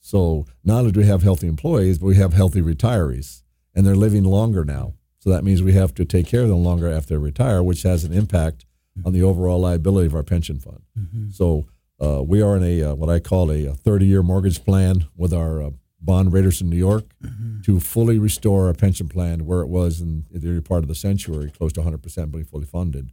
So 0.00 0.46
not 0.64 0.80
only 0.80 0.90
do 0.90 0.98
we 0.98 1.06
have 1.06 1.22
healthy 1.22 1.46
employees, 1.46 2.00
but 2.00 2.06
we 2.06 2.16
have 2.16 2.32
healthy 2.32 2.60
retirees, 2.60 3.44
and 3.72 3.86
they're 3.86 3.94
living 3.94 4.24
longer 4.24 4.64
now. 4.64 4.94
So 5.20 5.30
that 5.30 5.44
means 5.44 5.62
we 5.62 5.74
have 5.74 5.94
to 5.94 6.04
take 6.04 6.26
care 6.26 6.42
of 6.42 6.48
them 6.48 6.64
longer 6.64 6.90
after 6.90 7.14
they 7.14 7.18
retire, 7.18 7.62
which 7.62 7.84
has 7.84 8.02
an 8.02 8.12
impact 8.12 8.64
on 9.04 9.12
the 9.12 9.22
overall 9.22 9.60
liability 9.60 10.06
of 10.08 10.16
our 10.16 10.24
pension 10.24 10.58
fund. 10.58 10.82
Mm-hmm. 10.98 11.28
So 11.30 11.68
uh, 12.02 12.24
we 12.24 12.42
are 12.42 12.56
in 12.56 12.64
a 12.64 12.82
uh, 12.82 12.94
what 12.96 13.08
I 13.10 13.20
call 13.20 13.52
a 13.52 13.72
30 13.74 14.06
year 14.06 14.24
mortgage 14.24 14.64
plan 14.64 15.06
with 15.16 15.32
our 15.32 15.70
bond 16.00 16.32
raiders 16.32 16.60
in 16.60 16.70
New 16.70 16.76
York 16.76 17.04
mm-hmm. 17.22 17.60
to 17.62 17.80
fully 17.80 18.18
restore 18.18 18.66
our 18.66 18.74
pension 18.74 19.08
plan 19.08 19.44
where 19.44 19.60
it 19.60 19.68
was 19.68 20.00
in 20.00 20.24
the 20.30 20.48
early 20.48 20.60
part 20.60 20.82
of 20.82 20.88
the 20.88 20.94
century, 20.94 21.50
close 21.56 21.72
to 21.74 21.80
100% 21.80 22.30
being 22.30 22.44
fully 22.44 22.66
funded. 22.66 23.10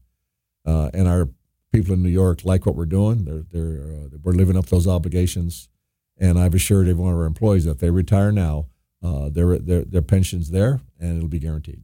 Uh, 0.65 0.89
and 0.93 1.07
our 1.07 1.29
people 1.71 1.93
in 1.93 2.03
New 2.03 2.09
York 2.09 2.45
like 2.45 2.65
what 2.65 2.75
we're 2.75 2.85
doing. 2.85 3.25
They're, 3.25 3.43
they're, 3.51 3.83
uh, 3.83 4.17
we're 4.23 4.33
living 4.33 4.57
up 4.57 4.67
those 4.67 4.87
obligations. 4.87 5.69
And 6.17 6.39
I've 6.39 6.55
assured 6.55 6.87
every 6.87 7.01
one 7.01 7.13
of 7.13 7.19
our 7.19 7.25
employees 7.25 7.65
that 7.65 7.71
if 7.71 7.77
they 7.79 7.91
retire 7.91 8.31
now, 8.31 8.67
uh, 9.03 9.29
their, 9.29 9.59
their, 9.59 9.83
their 9.83 10.01
pension's 10.01 10.49
there 10.49 10.81
and 10.99 11.17
it'll 11.17 11.29
be 11.29 11.39
guaranteed. 11.39 11.83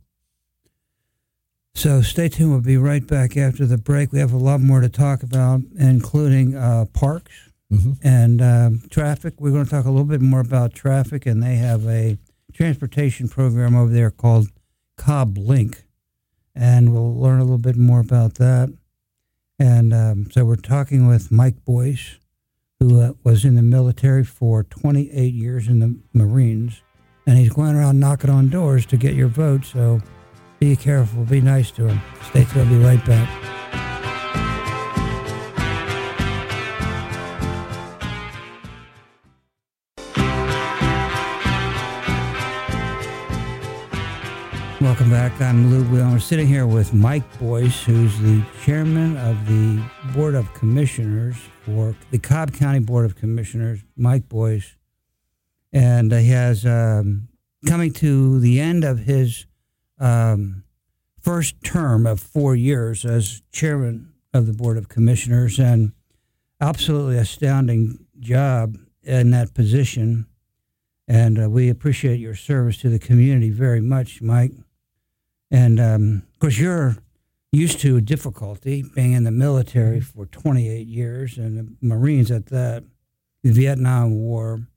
So 1.75 2.01
stay 2.01 2.29
tuned. 2.29 2.51
We'll 2.51 2.61
be 2.61 2.77
right 2.77 3.05
back 3.05 3.35
after 3.35 3.65
the 3.65 3.77
break. 3.77 4.11
We 4.11 4.19
have 4.19 4.31
a 4.31 4.37
lot 4.37 4.61
more 4.61 4.81
to 4.81 4.89
talk 4.89 5.23
about, 5.23 5.61
including 5.75 6.55
uh, 6.55 6.85
parks 6.93 7.31
mm-hmm. 7.73 8.07
and 8.07 8.41
um, 8.41 8.81
traffic. 8.89 9.35
We're 9.39 9.51
going 9.51 9.65
to 9.65 9.71
talk 9.71 9.85
a 9.85 9.89
little 9.89 10.05
bit 10.05 10.21
more 10.21 10.39
about 10.39 10.73
traffic, 10.73 11.25
and 11.25 11.41
they 11.41 11.55
have 11.55 11.87
a 11.87 12.17
transportation 12.53 13.27
program 13.27 13.75
over 13.75 13.91
there 13.91 14.11
called 14.11 14.49
CobbLinc, 14.97 15.83
and 16.55 16.93
we'll 16.93 17.15
learn 17.15 17.39
a 17.39 17.43
little 17.43 17.57
bit 17.57 17.77
more 17.77 17.99
about 17.99 18.35
that. 18.35 18.73
And 19.59 19.93
um, 19.93 20.31
so 20.31 20.45
we're 20.45 20.55
talking 20.55 21.07
with 21.07 21.31
Mike 21.31 21.63
Boyce, 21.65 22.19
who 22.79 23.01
uh, 23.01 23.13
was 23.23 23.45
in 23.45 23.55
the 23.55 23.61
military 23.61 24.23
for 24.23 24.63
28 24.63 25.33
years 25.33 25.67
in 25.67 25.79
the 25.79 25.99
Marines, 26.13 26.81
and 27.25 27.37
he's 27.37 27.53
going 27.53 27.75
around 27.75 27.99
knocking 27.99 28.29
on 28.29 28.49
doors 28.49 28.85
to 28.87 28.97
get 28.97 29.13
your 29.13 29.29
vote. 29.29 29.65
So 29.65 30.01
be 30.59 30.75
careful, 30.75 31.23
be 31.23 31.41
nice 31.41 31.71
to 31.71 31.87
him. 31.87 32.01
Stay 32.29 32.45
tuned. 32.45 32.69
I'll 32.69 32.79
be 32.79 32.83
right 32.83 33.05
back. 33.05 33.62
Welcome 44.83 45.11
back. 45.11 45.39
I'm 45.39 45.71
Lou 45.71 45.85
Weiland. 45.85 46.11
We're 46.11 46.19
sitting 46.19 46.45
here 46.45 46.67
with 46.67 46.93
Mike 46.93 47.23
Boyce, 47.39 47.85
who's 47.85 48.19
the 48.19 48.43
chairman 48.65 49.15
of 49.15 49.47
the 49.47 49.81
Board 50.13 50.35
of 50.35 50.53
Commissioners 50.53 51.37
for 51.61 51.95
the 52.11 52.19
Cobb 52.19 52.51
County 52.51 52.79
Board 52.79 53.05
of 53.05 53.15
Commissioners. 53.15 53.79
Mike 53.95 54.27
Boyce, 54.27 54.75
and 55.71 56.11
he 56.11 56.27
has 56.27 56.65
um, 56.65 57.29
coming 57.65 57.93
to 57.93 58.41
the 58.41 58.59
end 58.59 58.83
of 58.83 58.99
his 58.99 59.45
um, 59.99 60.65
first 61.17 61.63
term 61.63 62.05
of 62.05 62.19
four 62.19 62.53
years 62.53 63.05
as 63.05 63.41
chairman 63.53 64.11
of 64.33 64.47
the 64.47 64.53
Board 64.53 64.77
of 64.77 64.89
Commissioners, 64.89 65.59
and 65.59 65.93
absolutely 66.59 67.17
astounding 67.17 68.05
job 68.19 68.75
in 69.01 69.31
that 69.31 69.53
position. 69.53 70.27
And 71.07 71.41
uh, 71.41 71.49
we 71.49 71.69
appreciate 71.69 72.19
your 72.19 72.35
service 72.35 72.77
to 72.79 72.89
the 72.89 72.99
community 72.99 73.49
very 73.49 73.79
much, 73.79 74.21
Mike. 74.21 74.51
And 75.53 75.79
um, 75.79 76.23
of 76.33 76.39
course, 76.39 76.57
you're 76.57 76.97
used 77.51 77.79
to 77.81 78.01
difficulty 78.01 78.83
being 78.95 79.13
in 79.13 79.23
the 79.23 79.31
military 79.31 80.01
for 80.01 80.25
28 80.25 80.87
years 80.87 81.37
and 81.37 81.57
the 81.59 81.75
Marines 81.79 82.31
at 82.31 82.47
that, 82.47 82.83
the 83.43 83.51
Vietnam 83.51 84.15
War. 84.15 84.67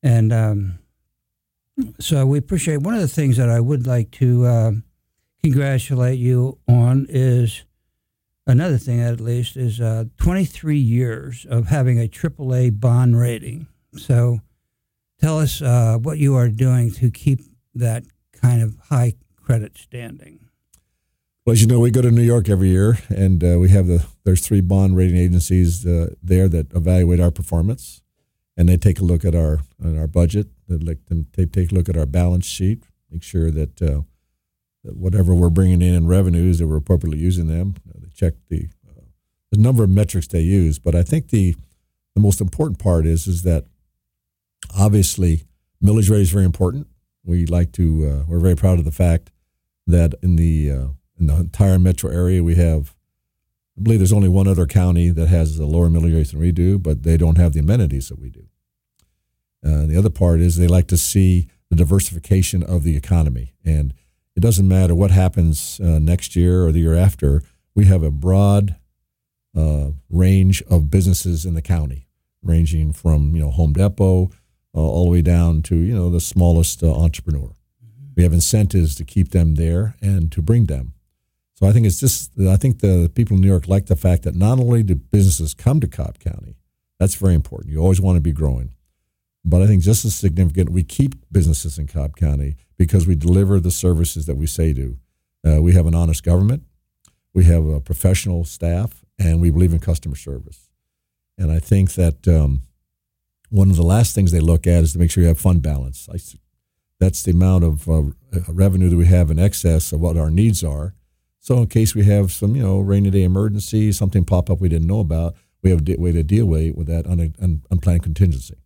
And 0.00 0.32
um, 0.32 0.78
so 1.98 2.24
we 2.24 2.38
appreciate 2.38 2.82
one 2.82 2.94
of 2.94 3.00
the 3.00 3.08
things 3.08 3.36
that 3.38 3.50
I 3.50 3.58
would 3.58 3.88
like 3.88 4.12
to 4.12 4.46
uh, 4.46 4.70
congratulate 5.42 6.20
you 6.20 6.58
on 6.68 7.06
is 7.08 7.64
another 8.46 8.78
thing, 8.78 9.00
at 9.00 9.20
least, 9.20 9.56
is 9.56 9.80
uh, 9.80 10.04
23 10.18 10.78
years 10.78 11.44
of 11.50 11.66
having 11.66 11.98
a 12.00 12.06
AAA 12.06 12.78
bond 12.78 13.18
rating. 13.18 13.66
So 13.96 14.38
tell 15.20 15.40
us 15.40 15.60
uh, 15.60 15.98
what 16.00 16.18
you 16.18 16.36
are 16.36 16.48
doing 16.48 16.92
to 16.92 17.10
keep 17.10 17.40
that 17.74 18.04
kind 18.40 18.62
of 18.62 18.76
high 18.88 19.14
credit 19.48 19.78
standing? 19.78 20.40
Well, 21.46 21.54
as 21.54 21.62
you 21.62 21.68
know, 21.68 21.80
we 21.80 21.90
go 21.90 22.02
to 22.02 22.10
New 22.10 22.20
York 22.20 22.50
every 22.50 22.68
year, 22.68 22.98
and 23.08 23.42
uh, 23.42 23.58
we 23.58 23.70
have 23.70 23.86
the 23.86 24.04
there's 24.24 24.46
three 24.46 24.60
bond 24.60 24.94
rating 24.94 25.16
agencies 25.16 25.86
uh, 25.86 26.10
there 26.22 26.48
that 26.48 26.70
evaluate 26.74 27.18
our 27.18 27.30
performance, 27.30 28.02
and 28.58 28.68
they 28.68 28.76
take 28.76 29.00
a 29.00 29.04
look 29.04 29.24
at 29.24 29.34
our 29.34 29.60
at 29.82 29.96
our 29.96 30.06
budget. 30.06 30.48
They 30.68 30.76
like 30.76 31.06
them 31.06 31.28
they 31.32 31.46
take 31.46 31.72
a 31.72 31.74
look 31.74 31.88
at 31.88 31.96
our 31.96 32.04
balance 32.04 32.44
sheet, 32.44 32.84
make 33.10 33.22
sure 33.22 33.50
that, 33.50 33.80
uh, 33.80 34.02
that 34.84 34.96
whatever 34.98 35.34
we're 35.34 35.48
bringing 35.48 35.80
in 35.80 35.94
in 35.94 36.06
revenues 36.06 36.58
that 36.58 36.66
we're 36.66 36.76
appropriately 36.76 37.18
using 37.18 37.46
them. 37.46 37.76
Uh, 37.88 38.00
they 38.02 38.10
check 38.14 38.34
the 38.50 38.68
uh, 38.86 39.00
the 39.50 39.58
number 39.58 39.82
of 39.82 39.88
metrics 39.88 40.26
they 40.26 40.42
use, 40.42 40.78
but 40.78 40.94
I 40.94 41.02
think 41.02 41.30
the 41.30 41.56
the 42.14 42.20
most 42.20 42.42
important 42.42 42.78
part 42.78 43.06
is 43.06 43.26
is 43.26 43.44
that 43.44 43.64
obviously 44.78 45.44
millage 45.82 46.10
rate 46.10 46.20
is 46.20 46.30
very 46.30 46.44
important. 46.44 46.86
We 47.24 47.46
like 47.46 47.72
to 47.72 47.84
uh, 48.06 48.24
we're 48.28 48.40
very 48.40 48.56
proud 48.56 48.78
of 48.78 48.84
the 48.84 48.92
fact 48.92 49.30
that 49.88 50.14
in 50.22 50.36
the 50.36 50.70
uh, 50.70 50.88
in 51.18 51.26
the 51.26 51.36
entire 51.36 51.78
metro 51.78 52.10
area 52.10 52.44
we 52.44 52.54
have 52.54 52.94
I 53.78 53.82
believe 53.82 54.00
there's 54.00 54.12
only 54.12 54.28
one 54.28 54.48
other 54.48 54.66
county 54.66 55.10
that 55.10 55.28
has 55.28 55.58
a 55.58 55.66
lower 55.66 55.88
millage 55.88 56.14
rate 56.14 56.30
than 56.30 56.40
we 56.40 56.50
do, 56.50 56.78
but 56.78 57.04
they 57.04 57.16
don't 57.16 57.38
have 57.38 57.52
the 57.52 57.60
amenities 57.60 58.08
that 58.08 58.18
we 58.18 58.28
do. 58.28 58.46
Uh, 59.64 59.86
the 59.86 59.96
other 59.96 60.10
part 60.10 60.40
is 60.40 60.56
they 60.56 60.66
like 60.66 60.88
to 60.88 60.98
see 60.98 61.48
the 61.70 61.76
diversification 61.76 62.62
of 62.62 62.82
the 62.82 62.96
economy, 62.96 63.54
and 63.64 63.94
it 64.34 64.40
doesn't 64.40 64.66
matter 64.66 64.94
what 64.94 65.10
happens 65.12 65.80
uh, 65.80 65.98
next 66.00 66.34
year 66.34 66.64
or 66.64 66.72
the 66.72 66.80
year 66.80 66.94
after. 66.94 67.42
We 67.74 67.84
have 67.84 68.02
a 68.02 68.10
broad 68.10 68.76
uh, 69.56 69.90
range 70.10 70.62
of 70.70 70.90
businesses 70.90 71.44
in 71.44 71.54
the 71.54 71.62
county, 71.62 72.08
ranging 72.42 72.92
from 72.92 73.36
you 73.36 73.42
know 73.42 73.50
Home 73.50 73.72
Depot 73.72 74.30
uh, 74.74 74.78
all 74.78 75.04
the 75.04 75.10
way 75.10 75.22
down 75.22 75.62
to 75.62 75.76
you 75.76 75.94
know 75.94 76.10
the 76.10 76.20
smallest 76.20 76.82
uh, 76.82 76.92
entrepreneur. 76.92 77.52
We 78.18 78.24
have 78.24 78.32
incentives 78.32 78.96
to 78.96 79.04
keep 79.04 79.30
them 79.30 79.54
there 79.54 79.94
and 80.02 80.32
to 80.32 80.42
bring 80.42 80.66
them. 80.66 80.92
So 81.54 81.68
I 81.68 81.72
think 81.72 81.86
it's 81.86 82.00
just, 82.00 82.32
I 82.40 82.56
think 82.56 82.80
the 82.80 83.08
people 83.14 83.36
in 83.36 83.42
New 83.42 83.46
York 83.46 83.68
like 83.68 83.86
the 83.86 83.94
fact 83.94 84.24
that 84.24 84.34
not 84.34 84.58
only 84.58 84.82
do 84.82 84.96
businesses 84.96 85.54
come 85.54 85.78
to 85.78 85.86
Cobb 85.86 86.18
County, 86.18 86.56
that's 86.98 87.14
very 87.14 87.36
important. 87.36 87.70
You 87.70 87.78
always 87.78 88.00
want 88.00 88.16
to 88.16 88.20
be 88.20 88.32
growing. 88.32 88.74
But 89.44 89.62
I 89.62 89.68
think 89.68 89.84
just 89.84 90.04
as 90.04 90.16
significant, 90.16 90.70
we 90.70 90.82
keep 90.82 91.14
businesses 91.30 91.78
in 91.78 91.86
Cobb 91.86 92.16
County 92.16 92.56
because 92.76 93.06
we 93.06 93.14
deliver 93.14 93.60
the 93.60 93.70
services 93.70 94.26
that 94.26 94.36
we 94.36 94.48
say 94.48 94.72
do. 94.72 94.96
Uh, 95.46 95.62
we 95.62 95.74
have 95.74 95.86
an 95.86 95.94
honest 95.94 96.24
government, 96.24 96.64
we 97.34 97.44
have 97.44 97.64
a 97.66 97.80
professional 97.80 98.44
staff, 98.44 99.04
and 99.16 99.40
we 99.40 99.50
believe 99.50 99.72
in 99.72 99.78
customer 99.78 100.16
service. 100.16 100.68
And 101.38 101.52
I 101.52 101.60
think 101.60 101.92
that 101.94 102.26
um, 102.26 102.62
one 103.48 103.70
of 103.70 103.76
the 103.76 103.84
last 103.84 104.16
things 104.16 104.32
they 104.32 104.40
look 104.40 104.66
at 104.66 104.82
is 104.82 104.92
to 104.94 104.98
make 104.98 105.12
sure 105.12 105.22
you 105.22 105.28
have 105.28 105.38
fund 105.38 105.62
balance. 105.62 106.08
I 106.12 106.16
that's 107.00 107.22
the 107.22 107.30
amount 107.30 107.64
of 107.64 107.88
uh, 107.88 108.02
revenue 108.48 108.90
that 108.90 108.96
we 108.96 109.06
have 109.06 109.30
in 109.30 109.38
excess 109.38 109.92
of 109.92 110.00
what 110.00 110.16
our 110.16 110.30
needs 110.30 110.64
are. 110.64 110.94
So 111.40 111.58
in 111.58 111.68
case 111.68 111.94
we 111.94 112.04
have 112.04 112.32
some, 112.32 112.56
you 112.56 112.62
know, 112.62 112.80
rainy 112.80 113.10
day 113.10 113.22
emergency, 113.22 113.92
something 113.92 114.24
pop 114.24 114.50
up 114.50 114.60
we 114.60 114.68
didn't 114.68 114.88
know 114.88 115.00
about, 115.00 115.34
we 115.62 115.70
have 115.70 115.88
a 115.88 115.96
way 115.96 116.12
to 116.12 116.22
deal 116.22 116.46
with, 116.46 116.74
with 116.74 116.86
that 116.88 117.06
un, 117.06 117.34
un, 117.40 117.62
unplanned 117.70 118.02
contingency. 118.02 118.56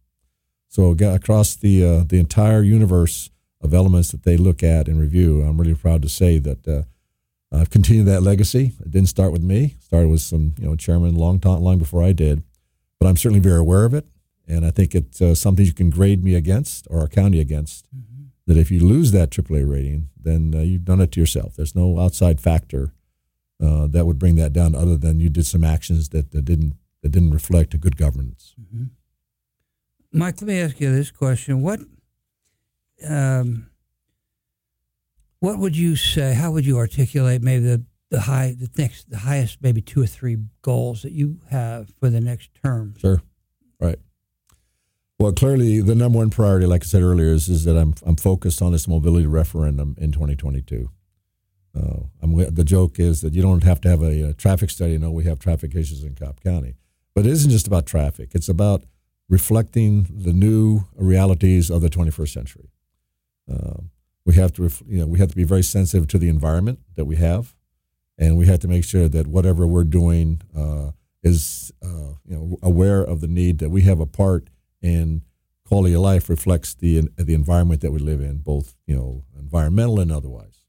So 0.69 0.91
across 0.91 1.55
the 1.55 1.85
uh, 1.85 2.05
the 2.07 2.19
entire 2.19 2.63
universe 2.63 3.31
of 3.61 3.75
elements 3.75 4.11
that 4.11 4.23
they 4.23 4.39
look 4.39 4.63
at 4.63 4.89
and 4.89 4.99
review, 4.99 5.43
I'm 5.43 5.61
really 5.61 5.75
proud 5.75 6.01
to 6.03 6.09
say 6.09 6.39
that 6.39 6.67
uh, 6.67 6.83
I've 7.55 7.69
continued 7.69 8.07
that 8.07 8.23
legacy. 8.23 8.73
It 8.81 8.91
didn't 8.91 9.11
start 9.11 9.33
with 9.33 9.43
me; 9.43 9.75
it 9.77 9.83
started 9.83 10.09
with 10.09 10.23
some 10.23 10.55
you 10.59 10.67
know 10.67 10.75
chairman 10.75 11.15
long 11.15 11.41
time, 11.41 11.61
long 11.61 11.79
before 11.79 12.03
I 12.03 12.13
did. 12.13 12.43
But 12.99 13.07
I'm 13.07 13.19
certainly 13.19 13.41
very 13.41 13.59
aware 13.59 13.85
of 13.85 13.93
it, 13.93 14.07
and 14.49 14.65
I 14.65 14.71
think 14.71 14.95
it's 14.95 15.21
uh, 15.21 15.35
something 15.35 15.67
you 15.67 15.75
can 15.75 15.91
grade 15.91 16.25
me 16.25 16.35
against 16.35 16.87
or 16.89 17.01
our 17.01 17.09
county 17.09 17.39
against. 17.39 17.87
Mm-hmm. 17.95 18.12
That 18.47 18.57
if 18.57 18.71
you 18.71 18.81
lose 18.81 19.13
that 19.13 19.31
AAA 19.31 19.71
rating, 19.71 20.09
then 20.21 20.53
uh, 20.55 20.63
you've 20.63 20.85
done 20.85 21.01
it 21.01 21.13
to 21.13 21.21
yourself. 21.21 21.55
There's 21.55 21.77
no 21.77 22.01
outside 22.01 22.41
factor 22.41 22.93
uh, 23.63 23.87
that 23.87 24.05
would 24.07 24.19
bring 24.19 24.37
that 24.37 24.53
down, 24.53 24.75
other 24.75 24.97
than 24.97 25.21
you 25.21 25.29
did 25.29 25.47
some 25.47 25.63
actions 25.63 26.09
that, 26.09 26.33
that 26.33 26.45
didn't 26.45 26.75
that 27.03 27.11
didn't 27.11 27.33
reflect 27.33 27.75
a 27.75 27.79
good 27.79 27.97
governance. 27.97 28.55
Mm-hmm. 28.61 28.85
Mike, 30.13 30.41
let 30.41 30.49
me 30.49 30.61
ask 30.61 30.81
you 30.81 30.93
this 30.93 31.11
question: 31.11 31.63
What 31.63 31.81
um, 33.09 33.71
what 35.39 35.59
would 35.59 35.77
you 35.77 35.97
say? 35.97 36.35
How 36.35 36.51
would 36.51 36.67
you 36.67 36.79
articulate 36.79 37.43
maybe 37.43 37.65
the 37.65 37.85
the 38.11 38.21
high 38.21 38.55
the 38.59 38.69
next 38.77 39.11
the 39.11 39.19
highest 39.19 39.59
maybe 39.63 39.81
two 39.81 40.03
or 40.03 40.07
three 40.07 40.39
goals 40.63 41.03
that 41.03 41.13
you 41.13 41.39
have 41.51 41.93
for 42.01 42.11
the 42.11 42.21
next 42.21 42.51
term? 42.63 42.95
Sure, 42.99 43.23
right. 43.81 43.99
Well, 45.23 45.33
clearly 45.33 45.81
the 45.81 45.95
number 45.95 46.19
one 46.19 46.31
priority, 46.31 46.67
like 46.67 46.83
I 46.83 46.85
said 46.85 47.01
earlier, 47.01 47.29
is, 47.29 47.49
is 47.49 47.63
that 47.63 47.79
I'm 47.79 47.95
I'm 48.05 48.17
focused 48.17 48.61
on 48.61 48.73
this 48.73 48.89
mobility 48.89 49.25
referendum 49.25 49.95
in 49.97 50.11
2022. 50.11 50.91
Uh, 51.79 52.01
the 52.51 52.65
joke 52.65 52.99
is 52.99 53.21
that 53.21 53.33
you 53.33 53.41
don't 53.41 53.63
have 53.63 53.81
to 53.83 53.89
have 53.89 54.03
a, 54.03 54.31
a 54.31 54.35
traffic 54.35 54.69
study. 54.69 54.99
No, 54.99 55.13
we 55.13 55.23
have 55.23 55.39
traffic 55.39 55.77
issues 55.77 56.03
in 56.03 56.17
Cobb 56.17 56.41
County, 56.41 56.75
but 57.15 57.25
it 57.25 57.31
isn't 57.31 57.53
just 57.53 57.69
about 57.69 57.87
traffic. 57.87 58.31
It's 58.35 58.49
about 58.49 58.83
reflecting 59.29 60.09
the 60.11 60.33
new 60.33 60.87
realities 60.97 61.71
of 61.71 61.83
the 61.83 61.89
21st 61.89 62.29
century. 62.29 62.73
Uh, 63.49 63.83
we 64.25 64.35
have 64.35 64.53
to, 64.55 64.69
you 64.89 64.99
know, 64.99 65.07
we 65.07 65.21
have 65.21 65.29
to 65.29 65.37
be 65.37 65.45
very 65.45 65.63
sensitive 65.63 66.09
to 66.09 66.19
the 66.19 66.29
environment 66.29 66.81
that 66.97 67.05
we 67.05 67.15
have, 67.15 67.55
and 68.19 68.37
we 68.37 68.47
have 68.47 68.59
to 68.59 68.67
make 68.67 68.83
sure 68.83 69.09
that 69.09 69.29
whatever 69.29 69.69
we're 69.69 69.85
doing 69.85 70.43
uh, 70.59 70.91
is, 71.23 71.71
uh, 71.81 72.15
you 72.27 72.37
know, 72.37 72.57
aware 72.61 73.05
of 73.05 73.21
the 73.21 73.29
need 73.29 73.61
that 73.61 73.71
we 73.71 73.83
have 73.83 74.01
a 74.01 74.07
part 74.07 74.49
in 74.83 75.23
quality 75.65 75.95
of 75.95 76.01
life 76.01 76.29
reflects 76.29 76.75
the 76.75 77.09
the 77.17 77.35
environment 77.35 77.81
that 77.81 77.93
we 77.93 77.99
live 77.99 78.21
in, 78.21 78.39
both 78.39 78.75
you 78.87 78.97
know, 78.97 79.25
environmental 79.39 80.01
and 80.01 80.13
otherwise. 80.13 80.65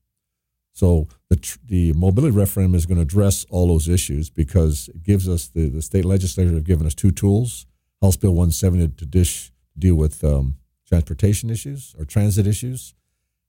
So 0.73 1.07
the 1.29 1.57
the 1.65 1.93
mobility 1.93 2.35
referendum 2.35 2.75
is 2.75 2.85
going 2.85 2.97
to 2.97 3.03
address 3.03 3.45
all 3.49 3.67
those 3.67 3.87
issues 3.89 4.29
because 4.29 4.89
it 4.89 5.03
gives 5.03 5.27
us 5.27 5.47
the, 5.47 5.69
the 5.69 5.81
state 5.81 6.05
legislature 6.05 6.53
have 6.53 6.63
given 6.63 6.87
us 6.87 6.95
two 6.95 7.11
tools 7.11 7.65
House 8.03 8.17
Bill 8.17 8.31
170 8.31 8.89
to 8.97 9.05
dish, 9.05 9.53
deal 9.79 9.95
with 9.95 10.21
um, 10.25 10.55
transportation 10.85 11.49
issues 11.49 11.95
or 11.97 12.03
transit 12.03 12.45
issues. 12.45 12.93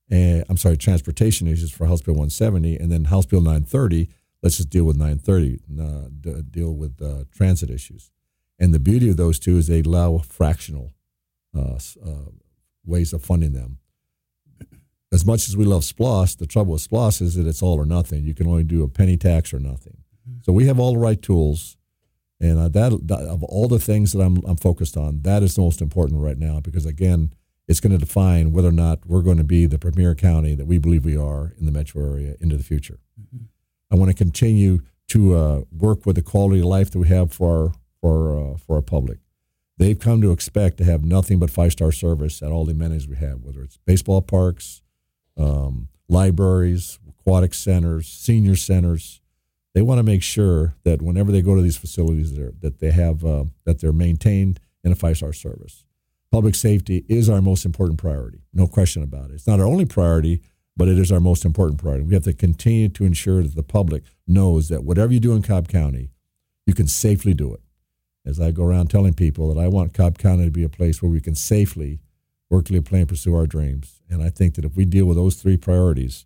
And 0.09 0.45
I'm 0.47 0.55
sorry, 0.55 0.77
transportation 0.77 1.45
issues 1.45 1.71
for 1.71 1.87
House 1.87 2.01
Bill 2.01 2.13
170, 2.13 2.77
and 2.77 2.89
then 2.89 3.05
House 3.05 3.25
Bill 3.25 3.41
930. 3.41 4.07
Let's 4.41 4.55
just 4.55 4.69
deal 4.69 4.85
with 4.85 4.95
930, 4.95 5.59
uh, 5.77 6.07
d- 6.21 6.41
deal 6.49 6.73
with 6.73 7.01
uh, 7.01 7.25
transit 7.35 7.69
issues. 7.69 8.11
And 8.57 8.73
the 8.73 8.79
beauty 8.79 9.09
of 9.09 9.17
those 9.17 9.39
two 9.39 9.57
is 9.57 9.67
they 9.67 9.81
allow 9.81 10.19
fractional 10.19 10.93
uh, 11.55 11.77
uh 12.03 12.31
ways 12.85 13.13
of 13.13 13.23
funding 13.23 13.53
them. 13.53 13.79
As 15.11 15.25
much 15.25 15.47
as 15.47 15.55
we 15.57 15.65
love 15.65 15.83
SPLOST, 15.83 16.39
the 16.39 16.47
trouble 16.47 16.73
with 16.73 16.81
SPLOST 16.81 17.21
is 17.21 17.35
that 17.35 17.47
it's 17.47 17.61
all 17.61 17.79
or 17.79 17.85
nothing. 17.85 18.23
You 18.23 18.33
can 18.33 18.47
only 18.47 18.63
do 18.63 18.83
a 18.83 18.87
penny 18.87 19.17
tax 19.17 19.53
or 19.53 19.59
nothing. 19.59 19.97
Mm-hmm. 20.27 20.39
So 20.43 20.53
we 20.53 20.67
have 20.67 20.79
all 20.79 20.93
the 20.93 20.99
right 20.99 21.21
tools 21.21 21.77
and 22.39 22.59
uh, 22.59 22.69
that, 22.69 23.07
that, 23.07 23.21
of 23.21 23.43
all 23.43 23.67
the 23.67 23.79
things 23.79 24.11
that 24.11 24.21
I'm, 24.21 24.37
I'm 24.45 24.57
focused 24.57 24.97
on, 24.97 25.21
that 25.21 25.41
is 25.41 25.55
the 25.55 25.61
most 25.61 25.81
important 25.81 26.21
right 26.21 26.37
now 26.37 26.59
because 26.59 26.85
again, 26.85 27.33
it's 27.67 27.79
going 27.79 27.93
to 27.93 27.97
define 27.97 28.51
whether 28.51 28.67
or 28.67 28.73
not 28.73 29.05
we're 29.07 29.21
going 29.21 29.37
to 29.37 29.43
be 29.43 29.65
the 29.65 29.79
premier 29.79 30.13
county 30.13 30.53
that 30.53 30.67
we 30.67 30.77
believe 30.77 31.05
we 31.05 31.17
are 31.17 31.53
in 31.57 31.65
the 31.65 31.71
metro 31.71 32.03
area 32.03 32.35
into 32.39 32.57
the 32.57 32.63
future. 32.63 32.99
Mm-hmm. 33.19 33.45
I 33.91 33.95
want 33.95 34.11
to 34.11 34.17
continue 34.17 34.81
to 35.07 35.35
uh, 35.35 35.61
work 35.71 36.05
with 36.05 36.15
the 36.15 36.21
quality 36.21 36.59
of 36.59 36.65
life 36.65 36.91
that 36.91 36.99
we 36.99 37.07
have 37.07 37.31
for 37.31 37.57
our 37.57 37.71
for 38.05 38.37
uh, 38.37 38.57
for 38.57 38.75
our 38.75 38.81
public. 38.81 39.19
They've 39.77 39.99
come 39.99 40.21
to 40.21 40.31
expect 40.31 40.77
to 40.77 40.85
have 40.85 41.03
nothing 41.03 41.39
but 41.39 41.49
five 41.49 41.71
star 41.71 41.91
service 41.91 42.41
at 42.41 42.51
all 42.51 42.65
the 42.65 42.71
amenities 42.71 43.07
we 43.07 43.15
have, 43.17 43.41
whether 43.41 43.61
it's 43.61 43.77
baseball 43.85 44.21
parks, 44.21 44.81
um, 45.37 45.89
libraries, 46.07 46.99
aquatic 47.09 47.53
centers, 47.53 48.07
senior 48.07 48.55
centers 48.55 49.21
they 49.75 49.81
want 49.81 49.99
to 49.99 50.03
make 50.03 50.23
sure 50.23 50.73
that 50.85 51.01
whenever 51.01 51.33
they 51.33 51.41
go 51.41 51.53
to 51.53 51.61
these 51.61 51.75
facilities, 51.75 52.33
that 52.33 52.79
they 52.79 52.91
have 52.91 53.25
uh, 53.25 53.43
that 53.65 53.81
they're 53.81 53.91
maintained 53.91 54.61
in 54.85 54.93
a 54.93 54.95
five 54.95 55.17
star 55.17 55.33
service. 55.33 55.83
Public 56.31 56.55
safety 56.55 57.05
is 57.09 57.29
our 57.29 57.41
most 57.41 57.65
important 57.65 57.99
priority, 57.99 58.39
no 58.53 58.67
question 58.67 59.03
about 59.03 59.29
it. 59.29 59.33
It's 59.33 59.47
not 59.47 59.59
our 59.59 59.65
only 59.65 59.85
priority, 59.85 60.41
but 60.77 60.87
it 60.87 60.97
is 60.97 61.11
our 61.11 61.19
most 61.19 61.43
important 61.43 61.81
priority. 61.81 62.05
We 62.05 62.13
have 62.13 62.23
to 62.23 62.33
continue 62.33 62.87
to 62.89 63.03
ensure 63.03 63.43
that 63.43 63.55
the 63.55 63.63
public 63.63 64.03
knows 64.25 64.69
that 64.69 64.85
whatever 64.85 65.11
you 65.11 65.19
do 65.19 65.33
in 65.33 65.41
Cobb 65.41 65.67
County, 65.67 66.09
you 66.65 66.73
can 66.73 66.87
safely 66.87 67.33
do 67.33 67.53
it. 67.53 67.61
As 68.25 68.39
I 68.39 68.51
go 68.51 68.63
around 68.63 68.89
telling 68.89 69.13
people 69.13 69.53
that 69.53 69.61
I 69.61 69.67
want 69.67 69.93
Cobb 69.93 70.17
County 70.17 70.45
to 70.45 70.51
be 70.51 70.63
a 70.63 70.69
place 70.69 71.01
where 71.01 71.11
we 71.11 71.21
can 71.21 71.35
safely 71.35 71.99
work, 72.49 72.69
live, 72.69 72.85
play, 72.85 72.99
and 72.99 73.09
pursue 73.09 73.35
our 73.35 73.47
dreams. 73.47 74.01
And 74.09 74.23
I 74.23 74.29
think 74.29 74.55
that 74.55 74.65
if 74.65 74.75
we 74.75 74.85
deal 74.85 75.05
with 75.05 75.17
those 75.17 75.35
three 75.35 75.57
priorities, 75.57 76.25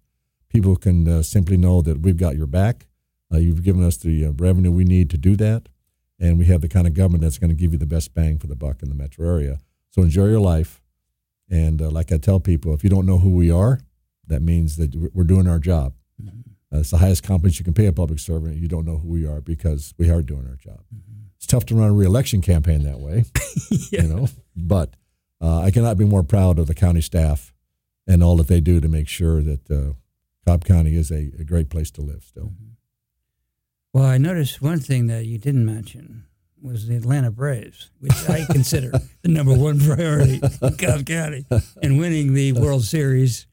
people 0.49 0.75
can 0.75 1.07
uh, 1.07 1.23
simply 1.23 1.57
know 1.57 1.81
that 1.81 2.01
we've 2.01 2.17
got 2.17 2.35
your 2.35 2.47
back 2.47 2.85
uh, 3.33 3.38
you've 3.38 3.63
given 3.63 3.83
us 3.83 3.97
the 3.97 4.25
uh, 4.25 4.31
revenue 4.38 4.71
we 4.71 4.83
need 4.83 5.09
to 5.12 5.17
do 5.17 5.35
that, 5.35 5.69
and 6.19 6.39
we 6.39 6.45
have 6.45 6.62
the 6.62 6.67
kind 6.67 6.88
of 6.88 6.93
government 6.93 7.23
that's 7.23 7.38
going 7.38 7.49
to 7.49 7.55
give 7.55 7.71
you 7.71 7.77
the 7.77 7.85
best 7.85 8.13
bang 8.13 8.38
for 8.38 8.47
the 8.47 8.55
buck 8.55 8.81
in 8.81 8.89
the 8.89 8.95
metro 8.95 9.27
area. 9.27 9.59
So 9.91 10.01
enjoy 10.01 10.25
your 10.25 10.39
life. 10.39 10.81
And 11.49 11.81
uh, 11.81 11.89
like 11.89 12.12
I 12.12 12.17
tell 12.17 12.39
people, 12.39 12.73
if 12.73 12.83
you 12.83 12.89
don't 12.89 13.05
know 13.05 13.17
who 13.17 13.35
we 13.35 13.51
are, 13.51 13.79
that 14.27 14.41
means 14.41 14.77
that 14.77 14.95
we're 15.13 15.23
doing 15.23 15.47
our 15.47 15.59
job. 15.59 15.93
Mm-hmm. 16.21 16.51
Uh, 16.73 16.79
it's 16.79 16.91
the 16.91 16.97
highest 16.97 17.23
compliment 17.23 17.58
you 17.58 17.65
can 17.65 17.73
pay 17.73 17.88
a 17.88 17.93
public 17.93 18.19
servant. 18.19 18.58
You 18.58 18.67
don't 18.67 18.86
know 18.86 18.97
who 18.97 19.08
we 19.08 19.25
are 19.25 19.41
because 19.41 19.93
we 19.97 20.10
are 20.10 20.21
doing 20.21 20.47
our 20.47 20.55
job. 20.55 20.82
Mm-hmm. 20.93 21.27
It's 21.36 21.47
tough 21.47 21.65
to 21.67 21.75
run 21.75 21.89
a 21.89 21.93
reelection 21.93 22.41
campaign 22.41 22.84
that 22.84 22.99
way, 22.99 23.25
yeah. 23.91 24.01
you 24.03 24.08
know. 24.08 24.27
But 24.55 24.95
uh, 25.41 25.62
I 25.62 25.71
cannot 25.71 25.97
be 25.97 26.05
more 26.05 26.23
proud 26.23 26.60
of 26.60 26.67
the 26.67 26.75
county 26.75 27.01
staff 27.01 27.53
and 28.05 28.23
all 28.23 28.36
that 28.38 28.47
they 28.47 28.60
do 28.60 28.82
to 28.82 28.88
make 28.88 29.08
sure 29.08 29.41
that 29.41 29.71
uh, 29.71 29.93
Cobb 30.45 30.65
County 30.65 30.95
is 30.95 31.12
a, 31.12 31.32
a, 31.39 31.43
great 31.43 31.69
place 31.69 31.91
to 31.91 32.01
live 32.01 32.23
still. 32.23 32.45
Mm-hmm. 32.45 32.65
Well, 33.93 34.05
I 34.05 34.17
noticed 34.17 34.62
one 34.62 34.79
thing 34.79 35.08
that 35.08 35.25
you 35.25 35.38
didn't 35.38 35.65
mention 35.65 36.25
was 36.62 36.88
the 36.88 36.95
Atlanta 36.95 37.32
Braves, 37.32 37.91
which 37.99 38.29
I 38.29 38.45
consider 38.51 38.91
the 39.21 39.29
number 39.29 39.53
one 39.53 39.79
priority 39.79 40.41
in 40.62 40.77
Cobb 40.77 41.05
County, 41.05 41.45
and 41.84 41.97
winning 41.97 42.34
the 42.34 42.53
World 42.53 42.84
Series. 42.84 43.47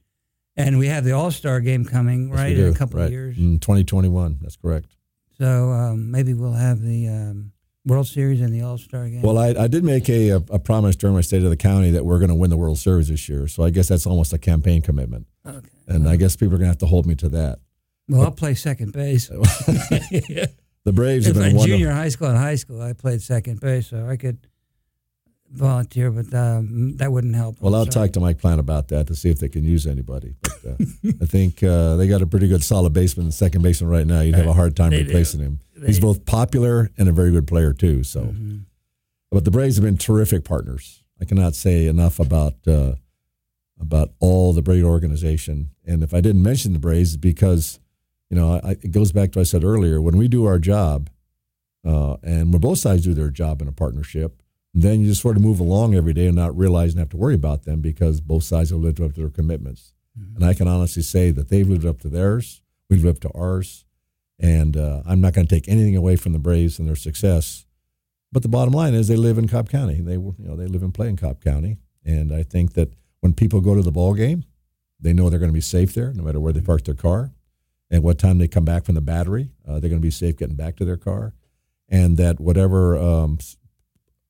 And 0.56 0.78
we 0.78 0.88
have 0.88 1.04
the 1.04 1.12
All 1.12 1.30
Star 1.30 1.60
game 1.60 1.84
coming 1.84 2.28
yes, 2.28 2.36
right 2.36 2.56
in 2.56 2.68
a 2.68 2.74
couple 2.74 2.98
right. 2.98 3.06
of 3.06 3.12
years. 3.12 3.36
In 3.36 3.58
2021, 3.58 4.38
that's 4.40 4.56
correct. 4.56 4.96
So 5.38 5.70
um, 5.70 6.10
maybe 6.10 6.32
we'll 6.32 6.52
have 6.52 6.80
the 6.80 7.08
um, 7.08 7.52
World 7.84 8.06
Series 8.06 8.40
and 8.40 8.52
the 8.52 8.62
All 8.62 8.78
Star 8.78 9.08
game. 9.08 9.22
Well, 9.22 9.38
I, 9.38 9.48
I 9.48 9.68
did 9.68 9.84
make 9.84 10.08
a, 10.08 10.30
a, 10.30 10.58
promise 10.58 10.96
during 10.96 11.14
my 11.14 11.20
state 11.20 11.44
of 11.44 11.50
the 11.50 11.56
county 11.56 11.90
that 11.90 12.04
we're 12.04 12.18
going 12.18 12.30
to 12.30 12.34
win 12.34 12.50
the 12.50 12.56
World 12.56 12.78
Series 12.78 13.08
this 13.08 13.28
year. 13.28 13.46
So 13.48 13.62
I 13.62 13.70
guess 13.70 13.88
that's 13.88 14.06
almost 14.06 14.32
a 14.32 14.38
campaign 14.38 14.82
commitment. 14.82 15.26
Okay. 15.46 15.68
And 15.86 16.08
I 16.08 16.16
guess 16.16 16.36
people 16.36 16.54
are 16.54 16.58
going 16.58 16.66
to 16.66 16.72
have 16.72 16.78
to 16.78 16.86
hold 16.86 17.06
me 17.06 17.14
to 17.16 17.28
that. 17.30 17.60
Well, 18.08 18.22
I'll 18.22 18.30
play 18.30 18.54
second 18.54 18.92
base. 18.92 19.28
the 19.28 20.48
Braves 20.86 21.26
have 21.26 21.34
been 21.34 21.56
in 21.56 21.66
junior 21.66 21.92
high 21.92 22.08
school 22.08 22.28
and 22.28 22.38
high 22.38 22.54
school. 22.54 22.80
I 22.80 22.92
played 22.92 23.20
second 23.20 23.60
base, 23.60 23.88
so 23.88 24.06
I 24.06 24.16
could 24.16 24.46
volunteer, 25.52 26.10
but 26.10 26.32
um, 26.34 26.96
that 26.96 27.12
wouldn't 27.12 27.34
help. 27.34 27.60
Well, 27.60 27.74
I'll 27.74 27.86
talk 27.86 28.12
to 28.12 28.20
Mike 28.20 28.38
Plant 28.38 28.60
about 28.60 28.88
that 28.88 29.06
to 29.08 29.14
see 29.14 29.30
if 29.30 29.38
they 29.38 29.48
can 29.48 29.64
use 29.64 29.86
anybody. 29.86 30.34
But 30.40 30.52
uh, 30.66 30.74
I 31.22 31.26
think 31.26 31.62
uh, 31.62 31.96
they 31.96 32.08
got 32.08 32.22
a 32.22 32.26
pretty 32.26 32.48
good 32.48 32.62
solid 32.62 32.92
baseman 32.92 33.26
and 33.26 33.34
second 33.34 33.62
baseman 33.62 33.90
right 33.90 34.06
now. 34.06 34.20
You'd 34.20 34.34
have 34.34 34.46
a 34.46 34.52
hard 34.52 34.76
time 34.76 34.90
they 34.90 35.02
replacing 35.02 35.40
do. 35.40 35.46
him. 35.46 35.60
They 35.76 35.88
He's 35.88 36.00
both 36.00 36.24
popular 36.26 36.90
and 36.98 37.08
a 37.08 37.12
very 37.12 37.30
good 37.30 37.46
player 37.46 37.72
too. 37.72 38.04
So, 38.04 38.22
mm-hmm. 38.22 38.58
but 39.30 39.44
the 39.44 39.50
Braves 39.50 39.76
have 39.76 39.84
been 39.84 39.98
terrific 39.98 40.44
partners. 40.44 41.02
I 41.20 41.24
cannot 41.24 41.54
say 41.54 41.86
enough 41.86 42.18
about 42.18 42.54
uh, 42.66 42.94
about 43.80 44.10
all 44.20 44.52
the 44.52 44.62
Braves 44.62 44.84
organization. 44.84 45.70
And 45.86 46.02
if 46.02 46.14
I 46.14 46.20
didn't 46.20 46.42
mention 46.42 46.72
the 46.72 46.78
Braves, 46.78 47.16
because 47.16 47.78
you 48.30 48.36
know, 48.36 48.60
I, 48.62 48.72
it 48.72 48.90
goes 48.90 49.12
back 49.12 49.32
to 49.32 49.38
what 49.38 49.42
I 49.42 49.44
said 49.44 49.64
earlier. 49.64 50.00
When 50.00 50.16
we 50.16 50.28
do 50.28 50.46
our 50.46 50.58
job, 50.58 51.10
uh, 51.84 52.16
and 52.22 52.52
when 52.52 52.60
both 52.60 52.78
sides 52.78 53.04
do 53.04 53.14
their 53.14 53.30
job 53.30 53.62
in 53.62 53.68
a 53.68 53.72
partnership, 53.72 54.42
then 54.82 55.00
you 55.00 55.08
just 55.08 55.22
sort 55.22 55.36
of 55.36 55.42
move 55.42 55.60
along 55.60 55.94
every 55.94 56.12
day 56.12 56.26
and 56.26 56.36
not 56.36 56.56
realize 56.56 56.92
and 56.92 56.98
have 56.98 57.08
to 57.10 57.16
worry 57.16 57.34
about 57.34 57.64
them 57.64 57.80
because 57.80 58.20
both 58.20 58.44
sides 58.44 58.70
have 58.70 58.80
lived 58.80 59.00
up 59.00 59.14
to 59.14 59.20
their 59.20 59.30
commitments. 59.30 59.94
Mm-hmm. 60.18 60.36
And 60.36 60.44
I 60.44 60.54
can 60.54 60.68
honestly 60.68 61.02
say 61.02 61.30
that 61.30 61.48
they've 61.48 61.68
lived 61.68 61.86
up 61.86 62.00
to 62.00 62.08
theirs, 62.08 62.62
we've 62.90 63.04
lived 63.04 63.24
up 63.24 63.32
to 63.32 63.38
ours, 63.38 63.84
and 64.38 64.76
uh, 64.76 65.02
I'm 65.06 65.20
not 65.20 65.32
going 65.32 65.46
to 65.46 65.54
take 65.54 65.68
anything 65.68 65.96
away 65.96 66.16
from 66.16 66.32
the 66.32 66.38
Braves 66.38 66.78
and 66.78 66.86
their 66.86 66.96
success. 66.96 67.64
But 68.32 68.42
the 68.42 68.48
bottom 68.48 68.74
line 68.74 68.92
is 68.92 69.08
they 69.08 69.16
live 69.16 69.38
in 69.38 69.48
Cobb 69.48 69.70
County. 69.70 70.00
They 70.00 70.14
you 70.14 70.34
know 70.38 70.56
they 70.56 70.66
live 70.66 70.82
and 70.82 70.92
play 70.92 71.08
in 71.08 71.16
Cobb 71.16 71.42
County, 71.42 71.78
and 72.04 72.32
I 72.32 72.42
think 72.42 72.74
that 72.74 72.92
when 73.20 73.32
people 73.32 73.60
go 73.60 73.74
to 73.74 73.82
the 73.82 73.92
ball 73.92 74.14
game, 74.14 74.44
they 75.00 75.12
know 75.12 75.30
they're 75.30 75.38
going 75.38 75.50
to 75.50 75.54
be 75.54 75.60
safe 75.60 75.94
there, 75.94 76.12
no 76.12 76.22
matter 76.22 76.40
where 76.40 76.52
they 76.52 76.60
park 76.60 76.84
their 76.84 76.94
car 76.94 77.32
and 77.90 78.02
what 78.02 78.18
time 78.18 78.38
they 78.38 78.48
come 78.48 78.64
back 78.64 78.84
from 78.84 78.94
the 78.94 79.00
battery. 79.00 79.52
Uh, 79.66 79.80
they're 79.80 79.90
going 79.90 80.02
to 80.02 80.06
be 80.06 80.10
safe 80.10 80.36
getting 80.36 80.56
back 80.56 80.76
to 80.76 80.84
their 80.84 80.96
car. 80.96 81.34
and 81.88 82.16
that 82.16 82.40
whatever 82.40 82.98
um, 82.98 83.38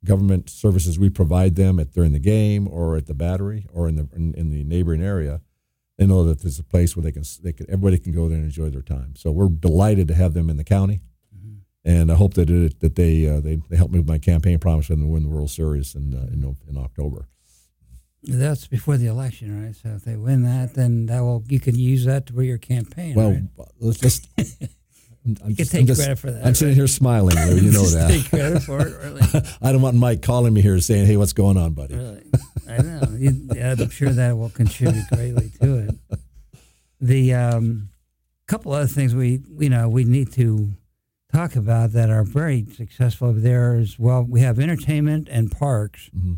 government 0.07 0.49
services 0.49 0.99
we 0.99 1.11
provide 1.11 1.57
them 1.57 1.79
at 1.79 1.93
during 1.93 2.13
the 2.13 2.19
game 2.19 2.67
or 2.69 2.97
at 2.97 3.07
the 3.07 3.15
battery 3.15 3.67
or 3.73 3.89
in 3.89 3.97
the 3.97 4.09
in, 4.15 4.35
in, 4.35 4.51
the 4.51 4.65
neighboring 4.65 5.03
area, 5.03 5.41
they 5.99 6.07
know 6.07 6.25
that 6.25 6.41
there's 6.41 6.59
a 6.59 6.65
place 6.65 6.97
where 6.97 7.03
they 7.03 7.13
can 7.13 7.25
they 7.43 7.53
can 7.53 7.67
everybody 7.69 7.99
can 7.99 8.13
go 8.13 8.29
there 8.29 8.39
and 8.39 8.47
enjoy 8.47 8.71
their 8.71 8.83
time. 8.83 9.15
So 9.17 9.31
we're 9.31 9.49
delighted 9.49 10.09
to 10.09 10.15
have 10.15 10.35
them 10.35 10.49
in 10.49 10.57
the 10.57 10.65
county, 10.65 11.03
mm-hmm. 11.37 11.59
and 11.85 12.11
I 12.11 12.15
hope 12.15 12.35
that 12.35 12.49
it, 12.49 12.81
that 12.81 12.97
they, 12.97 13.29
uh, 13.29 13.41
they 13.41 13.57
they 13.69 13.77
help 13.77 13.91
me 13.91 13.99
with 13.99 14.09
my 14.09 14.19
campaign 14.19 14.59
promise 14.59 14.89
and 14.89 15.09
win 15.11 15.25
the 15.25 15.29
World 15.29 15.51
Series 15.51 15.95
in 15.95 16.15
uh, 16.15 16.33
in, 16.33 16.57
in 16.69 16.79
October. 16.79 17.29
That's 18.23 18.67
before 18.67 18.97
the 18.97 19.07
election, 19.07 19.65
right? 19.65 19.77
So 19.77 19.91
if 19.91 20.05
they 20.05 20.17
win 20.17 20.43
that, 20.43 20.75
then 20.75 21.07
that 21.07 21.21
will 21.21 21.45
you 21.49 21.61
can 21.61 21.77
use 21.77 22.05
that 22.07 22.27
to 22.27 22.33
for 22.33 22.43
your 22.43 22.59
campaign. 22.59 23.15
Well, 23.15 23.31
right? 23.31 23.69
let's 23.79 24.01
just 24.01 24.29
I'm, 25.27 25.51
you 25.51 25.57
just, 25.57 25.73
take 25.73 25.87
just, 25.87 26.01
that. 26.01 26.25
I'm 26.25 26.45
right? 26.45 26.57
sitting 26.57 26.75
here 26.75 26.87
smiling, 26.87 27.37
Lou. 27.37 27.57
You 27.57 27.73
know 27.73 27.83
that. 27.87 28.11
take 28.11 28.31
credit 28.31 28.63
for 28.63 28.81
it, 28.81 28.97
really. 29.03 29.21
I 29.63 29.73
don't 29.73 29.83
want 29.83 29.97
Mike 29.97 30.23
calling 30.23 30.55
me 30.55 30.63
here 30.63 30.79
saying, 30.81 31.07
"Hey, 31.07 31.17
what's 31.17 31.33
going 31.33 31.57
on, 31.57 31.73
buddy?" 31.73 31.97
Really, 31.97 32.25
I 32.69 32.83
know. 32.83 33.03
I'm 33.03 33.91
sure 33.91 34.11
that 34.11 34.37
will 34.37 34.51
contribute 34.51 35.07
greatly 35.13 35.51
to 35.61 35.89
it. 35.89 36.19
The 37.01 37.35
um, 37.35 37.89
couple 38.47 38.73
other 38.73 38.87
things 38.87 39.15
we 39.15 39.43
you 39.59 39.69
know 39.69 39.89
we 39.89 40.05
need 40.05 40.33
to 40.35 40.71
talk 41.33 41.57
about 41.57 41.93
that 41.93 42.11
are 42.11 42.23
very 42.23 42.67
successful 42.75 43.29
over 43.29 43.41
there 43.41 43.77
is 43.77 43.99
well, 43.99 44.23
we 44.23 44.41
have 44.41 44.59
entertainment 44.59 45.29
and 45.31 45.51
parks, 45.51 46.11
mm-hmm. 46.17 46.35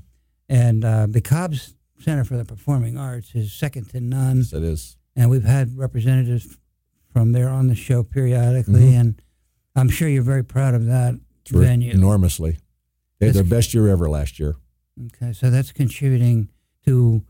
and 0.48 0.84
uh, 0.84 1.06
the 1.08 1.20
Cobb's 1.20 1.74
Center 2.00 2.24
for 2.24 2.36
the 2.36 2.44
Performing 2.44 2.96
Arts 2.96 3.34
is 3.34 3.52
second 3.52 3.90
to 3.90 4.00
none. 4.00 4.38
Yes, 4.38 4.52
it 4.52 4.62
is. 4.62 4.96
And 5.16 5.30
we've 5.30 5.44
had 5.44 5.76
representatives 5.76 6.56
from 7.18 7.32
there 7.32 7.48
on 7.48 7.66
the 7.66 7.74
show 7.74 8.04
periodically, 8.04 8.80
mm-hmm. 8.80 9.00
and 9.00 9.22
I'm 9.74 9.88
sure 9.88 10.08
you're 10.08 10.22
very 10.22 10.44
proud 10.44 10.74
of 10.74 10.86
that 10.86 11.18
For 11.50 11.58
venue. 11.58 11.90
Enormously. 11.92 12.58
They 13.18 13.26
had 13.26 13.34
their 13.34 13.42
best 13.42 13.74
year 13.74 13.88
ever 13.88 14.08
last 14.08 14.38
year. 14.38 14.54
Okay, 15.06 15.32
so 15.32 15.50
that's 15.50 15.72
contributing 15.72 16.48
to 16.84 17.24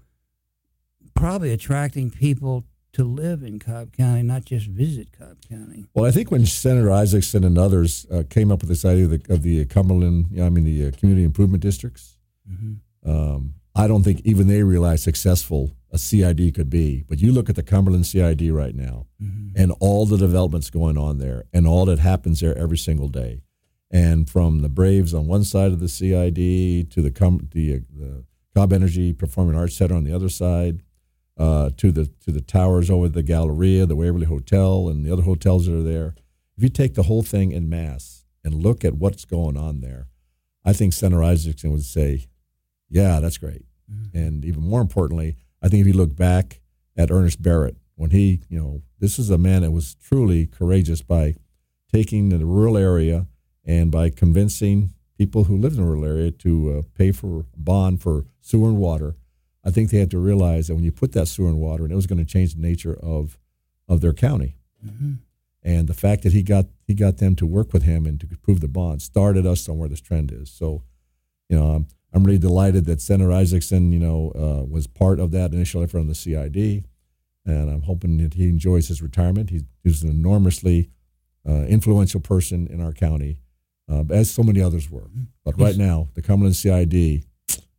probably 1.14 1.52
attracting 1.54 2.10
people 2.10 2.64
to 2.92 3.04
live 3.04 3.42
in 3.42 3.58
Cobb 3.58 3.92
County, 3.92 4.22
not 4.22 4.44
just 4.44 4.66
visit 4.66 5.08
Cobb 5.10 5.38
County. 5.48 5.86
Well, 5.94 6.04
I 6.04 6.10
think 6.10 6.30
when 6.30 6.44
Senator 6.44 6.88
Isakson 6.88 7.46
and 7.46 7.56
others 7.56 8.06
uh, 8.10 8.24
came 8.28 8.52
up 8.52 8.60
with 8.60 8.68
this 8.68 8.84
idea 8.84 9.04
of 9.04 9.10
the, 9.10 9.32
of 9.32 9.42
the 9.42 9.64
Cumberland, 9.64 10.26
you 10.30 10.38
know, 10.38 10.46
I 10.46 10.50
mean 10.50 10.64
the 10.64 10.88
uh, 10.88 10.90
community 10.98 11.24
improvement 11.24 11.62
districts, 11.62 12.18
mm-hmm. 12.46 13.10
um, 13.10 13.54
I 13.74 13.86
don't 13.88 14.02
think 14.02 14.20
even 14.24 14.48
they 14.48 14.62
realized 14.62 15.04
successful 15.04 15.70
a 15.90 15.98
CID 15.98 16.54
could 16.54 16.70
be. 16.70 17.04
But 17.08 17.20
you 17.20 17.32
look 17.32 17.48
at 17.48 17.56
the 17.56 17.62
Cumberland 17.62 18.06
CID 18.06 18.50
right 18.50 18.74
now 18.74 19.06
mm-hmm. 19.22 19.60
and 19.60 19.72
all 19.80 20.06
the 20.06 20.18
developments 20.18 20.70
going 20.70 20.98
on 20.98 21.18
there 21.18 21.44
and 21.52 21.66
all 21.66 21.84
that 21.86 21.98
happens 21.98 22.40
there 22.40 22.56
every 22.56 22.78
single 22.78 23.08
day. 23.08 23.42
And 23.90 24.28
from 24.28 24.60
the 24.60 24.68
Braves 24.68 25.14
on 25.14 25.26
one 25.26 25.44
side 25.44 25.72
of 25.72 25.80
the 25.80 25.88
CID 25.88 26.90
to 26.90 27.02
the, 27.02 27.10
Com- 27.10 27.48
the, 27.52 27.76
uh, 27.76 27.78
the 27.90 28.24
Cobb 28.54 28.72
Energy 28.72 29.12
Performing 29.12 29.56
Arts 29.56 29.76
Center 29.76 29.94
on 29.94 30.04
the 30.04 30.12
other 30.12 30.28
side, 30.28 30.82
uh, 31.38 31.70
to 31.76 31.92
the 31.92 32.06
to 32.24 32.32
the 32.32 32.40
towers 32.40 32.90
over 32.90 33.08
the 33.08 33.22
Galleria, 33.22 33.86
the 33.86 33.96
Waverly 33.96 34.26
Hotel, 34.26 34.88
and 34.88 35.06
the 35.06 35.12
other 35.12 35.22
hotels 35.22 35.66
that 35.66 35.74
are 35.74 35.82
there. 35.82 36.14
If 36.56 36.64
you 36.64 36.68
take 36.68 36.94
the 36.94 37.04
whole 37.04 37.22
thing 37.22 37.52
in 37.52 37.68
mass 37.68 38.24
and 38.42 38.54
look 38.54 38.84
at 38.84 38.94
what's 38.94 39.24
going 39.24 39.56
on 39.56 39.80
there, 39.80 40.08
I 40.64 40.72
think 40.72 40.92
Senator 40.92 41.22
Isakson 41.22 41.70
would 41.70 41.84
say, 41.84 42.26
"Yeah, 42.90 43.20
that's 43.20 43.38
great." 43.38 43.64
Mm-hmm. 43.90 44.18
And 44.18 44.44
even 44.44 44.62
more 44.62 44.80
importantly, 44.80 45.36
I 45.62 45.68
think 45.68 45.80
if 45.80 45.86
you 45.86 45.92
look 45.92 46.14
back 46.14 46.60
at 46.96 47.10
Ernest 47.10 47.42
Barrett, 47.42 47.76
when 47.96 48.10
he, 48.10 48.42
you 48.48 48.58
know, 48.58 48.82
this 49.00 49.18
is 49.18 49.30
a 49.30 49.38
man 49.38 49.62
that 49.62 49.72
was 49.72 49.96
truly 49.96 50.46
courageous 50.46 51.02
by 51.02 51.34
taking 51.92 52.28
the 52.28 52.44
rural 52.44 52.76
area 52.76 53.26
and 53.64 53.90
by 53.90 54.10
convincing 54.10 54.92
people 55.16 55.44
who 55.44 55.56
lived 55.56 55.76
in 55.76 55.82
the 55.82 55.86
rural 55.86 56.04
area 56.04 56.30
to 56.30 56.78
uh, 56.78 56.82
pay 56.96 57.12
for 57.12 57.40
a 57.40 57.44
bond 57.58 58.00
for 58.00 58.24
sewer 58.40 58.68
and 58.68 58.78
water. 58.78 59.16
I 59.64 59.70
think 59.70 59.90
they 59.90 59.98
had 59.98 60.10
to 60.12 60.18
realize 60.18 60.68
that 60.68 60.76
when 60.76 60.84
you 60.84 60.92
put 60.92 61.12
that 61.12 61.26
sewer 61.26 61.48
and 61.48 61.58
water, 61.58 61.82
and 61.82 61.92
it 61.92 61.96
was 61.96 62.06
going 62.06 62.24
to 62.24 62.24
change 62.24 62.54
the 62.54 62.62
nature 62.62 62.96
of 63.02 63.38
of 63.88 64.00
their 64.00 64.12
county. 64.12 64.56
Mm-hmm. 64.86 65.14
And 65.62 65.88
the 65.88 65.94
fact 65.94 66.22
that 66.22 66.32
he 66.32 66.42
got 66.42 66.66
he 66.86 66.94
got 66.94 67.18
them 67.18 67.34
to 67.36 67.46
work 67.46 67.72
with 67.72 67.82
him 67.82 68.06
and 68.06 68.20
to 68.20 68.26
prove 68.42 68.60
the 68.60 68.68
bond 68.68 69.02
started 69.02 69.44
us 69.44 69.68
on 69.68 69.76
where 69.76 69.88
this 69.88 70.00
trend 70.00 70.30
is. 70.30 70.50
So, 70.50 70.84
you 71.48 71.58
know, 71.58 71.74
um, 71.74 71.86
I'm 72.12 72.24
really 72.24 72.38
delighted 72.38 72.86
that 72.86 73.00
Senator 73.00 73.30
Isakson, 73.30 73.92
you 73.92 73.98
know, 73.98 74.32
uh, 74.34 74.64
was 74.64 74.86
part 74.86 75.20
of 75.20 75.30
that 75.32 75.52
initial 75.52 75.82
effort 75.82 75.98
on 75.98 76.06
the 76.06 76.14
CID, 76.14 76.84
and 77.44 77.70
I'm 77.70 77.82
hoping 77.82 78.16
that 78.18 78.34
he 78.34 78.48
enjoys 78.48 78.88
his 78.88 79.02
retirement. 79.02 79.50
He's, 79.50 79.64
he's 79.84 80.02
an 80.02 80.10
enormously 80.10 80.90
uh, 81.46 81.64
influential 81.64 82.20
person 82.20 82.66
in 82.66 82.80
our 82.80 82.92
county, 82.92 83.40
uh, 83.90 84.04
as 84.10 84.30
so 84.30 84.42
many 84.42 84.60
others 84.60 84.90
were. 84.90 85.08
But 85.44 85.60
right 85.60 85.76
now, 85.76 86.08
the 86.14 86.22
Cumberland 86.22 86.56
CID, 86.56 87.24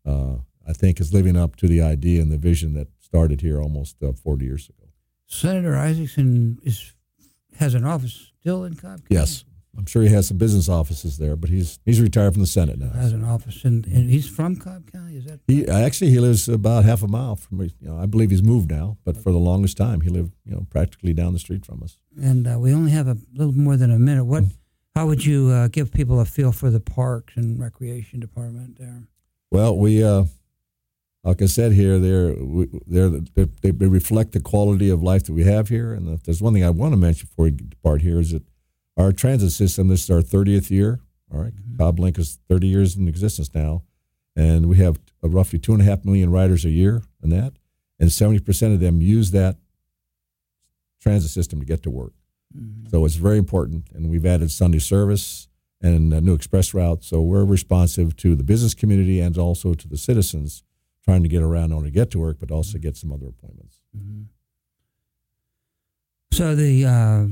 uh, 0.06 0.36
I 0.68 0.74
think, 0.74 1.00
is 1.00 1.14
living 1.14 1.36
up 1.36 1.56
to 1.58 1.68
the 1.68 1.82
idea 1.82 2.22
and 2.22 2.32
the 2.32 2.38
vision 2.38 2.74
that 2.74 2.88
started 3.00 3.42
here 3.42 3.62
almost 3.62 4.02
uh, 4.04 4.14
40 4.14 4.46
years 4.46 4.70
ago. 4.70 4.90
Senator 5.26 5.74
Isakson 5.74 6.58
is 6.64 6.94
has 7.60 7.74
an 7.74 7.86
office 7.86 8.32
still 8.40 8.64
in 8.64 8.74
Cobb 8.74 9.00
County? 9.00 9.04
Yes. 9.10 9.44
I'm 9.78 9.86
sure 9.86 10.02
he 10.02 10.10
has 10.10 10.28
some 10.28 10.38
business 10.38 10.68
offices 10.68 11.18
there, 11.18 11.36
but 11.36 11.50
he's 11.50 11.80
he's 11.86 12.02
retired 12.02 12.34
from 12.34 12.42
the 12.42 12.48
Senate 12.48 12.80
now. 12.80 12.90
Has 12.90 13.14
an 13.14 13.24
office, 13.24 13.64
and, 13.64 13.86
and 13.86 14.10
he's 14.10 14.28
from 14.28 14.56
Cobb 14.56 14.92
County. 14.92 15.18
Is 15.18 15.26
that? 15.26 15.40
He 15.48 15.68
actually 15.68 16.10
he 16.10 16.20
lives 16.20 16.50
about 16.50 16.86
half 16.86 17.04
a 17.04 17.08
mile 17.08 17.36
from. 17.36 17.62
You 17.62 17.72
know, 17.82 17.98
I 17.98 18.06
believe 18.06 18.32
he's 18.32 18.44
moved 18.44 18.72
now, 18.72 18.98
but 19.06 19.16
for 19.16 19.32
the 19.32 19.38
longest 19.38 19.78
time 19.78 20.02
he 20.02 20.10
lived 20.10 20.34
you 20.46 20.54
know 20.54 20.66
practically 20.70 21.14
down 21.14 21.34
the 21.34 21.40
street 21.40 21.66
from 21.66 21.84
us. 21.84 21.98
And 22.20 22.48
uh, 22.48 22.58
we 22.60 22.74
only 22.74 22.92
have 22.92 23.08
a 23.08 23.18
little 23.34 23.54
more 23.54 23.78
than 23.78 23.92
a 23.92 24.00
minute. 24.00 24.26
What? 24.26 24.46
How 24.96 25.06
would 25.06 25.26
you 25.26 25.50
uh, 25.50 25.68
give 25.68 25.94
people 25.94 26.20
a 26.20 26.26
feel 26.26 26.52
for 26.52 26.70
the 26.70 26.80
parks 26.80 27.38
and 27.38 27.60
recreation 27.60 28.20
department 28.20 28.80
there? 28.80 29.04
Well, 29.52 29.78
we. 29.78 30.04
Uh, 30.04 30.26
like 31.24 31.42
I 31.42 31.48
said 31.48 31.74
here, 31.74 32.00
they're, 32.00 32.34
they're, 32.88 33.10
they 33.10 33.72
they 33.72 33.88
reflect 33.88 34.32
the 34.32 34.40
quality 34.40 34.90
of 34.90 35.04
life 35.04 35.26
that 35.26 35.34
we 35.34 35.44
have 35.44 35.68
here. 35.68 35.94
And 35.94 36.08
if 36.10 36.24
there's 36.24 36.42
one 36.42 36.54
thing 36.54 36.64
I 36.64 36.70
want 36.70 36.94
to 36.94 36.98
mention 36.98 37.28
before 37.28 37.46
we 37.46 37.52
depart 37.52 38.02
here 38.02 38.22
is 38.22 38.32
that 38.32 38.44
our 39.00 39.12
transit 39.14 39.52
system, 39.52 39.88
this 39.88 40.04
is 40.04 40.10
our 40.10 40.22
30th 40.22 40.70
year. 40.70 41.00
All 41.34 41.40
right. 41.40 41.54
mm-hmm. 41.54 41.82
CobbLinc 41.82 42.20
is 42.20 42.40
30 42.50 42.68
years 42.68 42.96
in 42.96 43.08
existence 43.08 43.54
now. 43.56 43.84
And 44.36 44.68
we 44.68 44.78
have 44.78 45.00
roughly 45.22 45.60
two 45.60 45.74
and 45.74 45.82
a 45.82 45.86
half 45.86 46.06
million 46.06 46.32
riders 46.32 46.66
a 46.66 46.70
year 46.70 47.04
in 47.24 47.30
that. 47.30 47.54
And 48.00 48.10
70% 48.10 48.74
of 48.74 48.80
them 48.80 49.02
use 49.02 49.32
that 49.32 49.58
transit 51.02 51.32
system 51.32 51.60
to 51.60 51.66
get 51.66 51.84
to 51.84 51.90
work. 51.90 52.14
Mm-hmm. 52.56 52.90
So 52.90 53.06
it's 53.06 53.16
very 53.16 53.38
important. 53.38 53.86
And 53.94 54.10
we've 54.10 54.26
added 54.26 54.52
Sunday 54.52 54.80
service 54.80 55.48
and 55.82 56.14
a 56.14 56.22
new 56.22 56.34
express 56.34 56.74
route. 56.74 57.04
So 57.04 57.22
we're 57.22 57.46
responsive 57.46 58.16
to 58.18 58.36
the 58.36 58.44
business 58.44 58.74
community 58.74 59.20
and 59.20 59.38
also 59.38 59.74
to 59.74 59.88
the 59.88 59.98
citizens 59.98 60.64
trying 61.04 61.24
to 61.24 61.30
get 61.30 61.42
around, 61.42 61.70
not 61.70 61.78
only 61.78 61.92
get 61.92 62.12
to 62.12 62.20
work, 62.20 62.38
but 62.40 62.52
also 62.52 62.78
get 62.78 62.98
some 62.98 63.12
other 63.12 63.28
appointments. 63.28 63.80
Mm-hmm. 63.98 64.24
So 66.32 66.56
the 66.56 66.86
uh, 66.86 67.26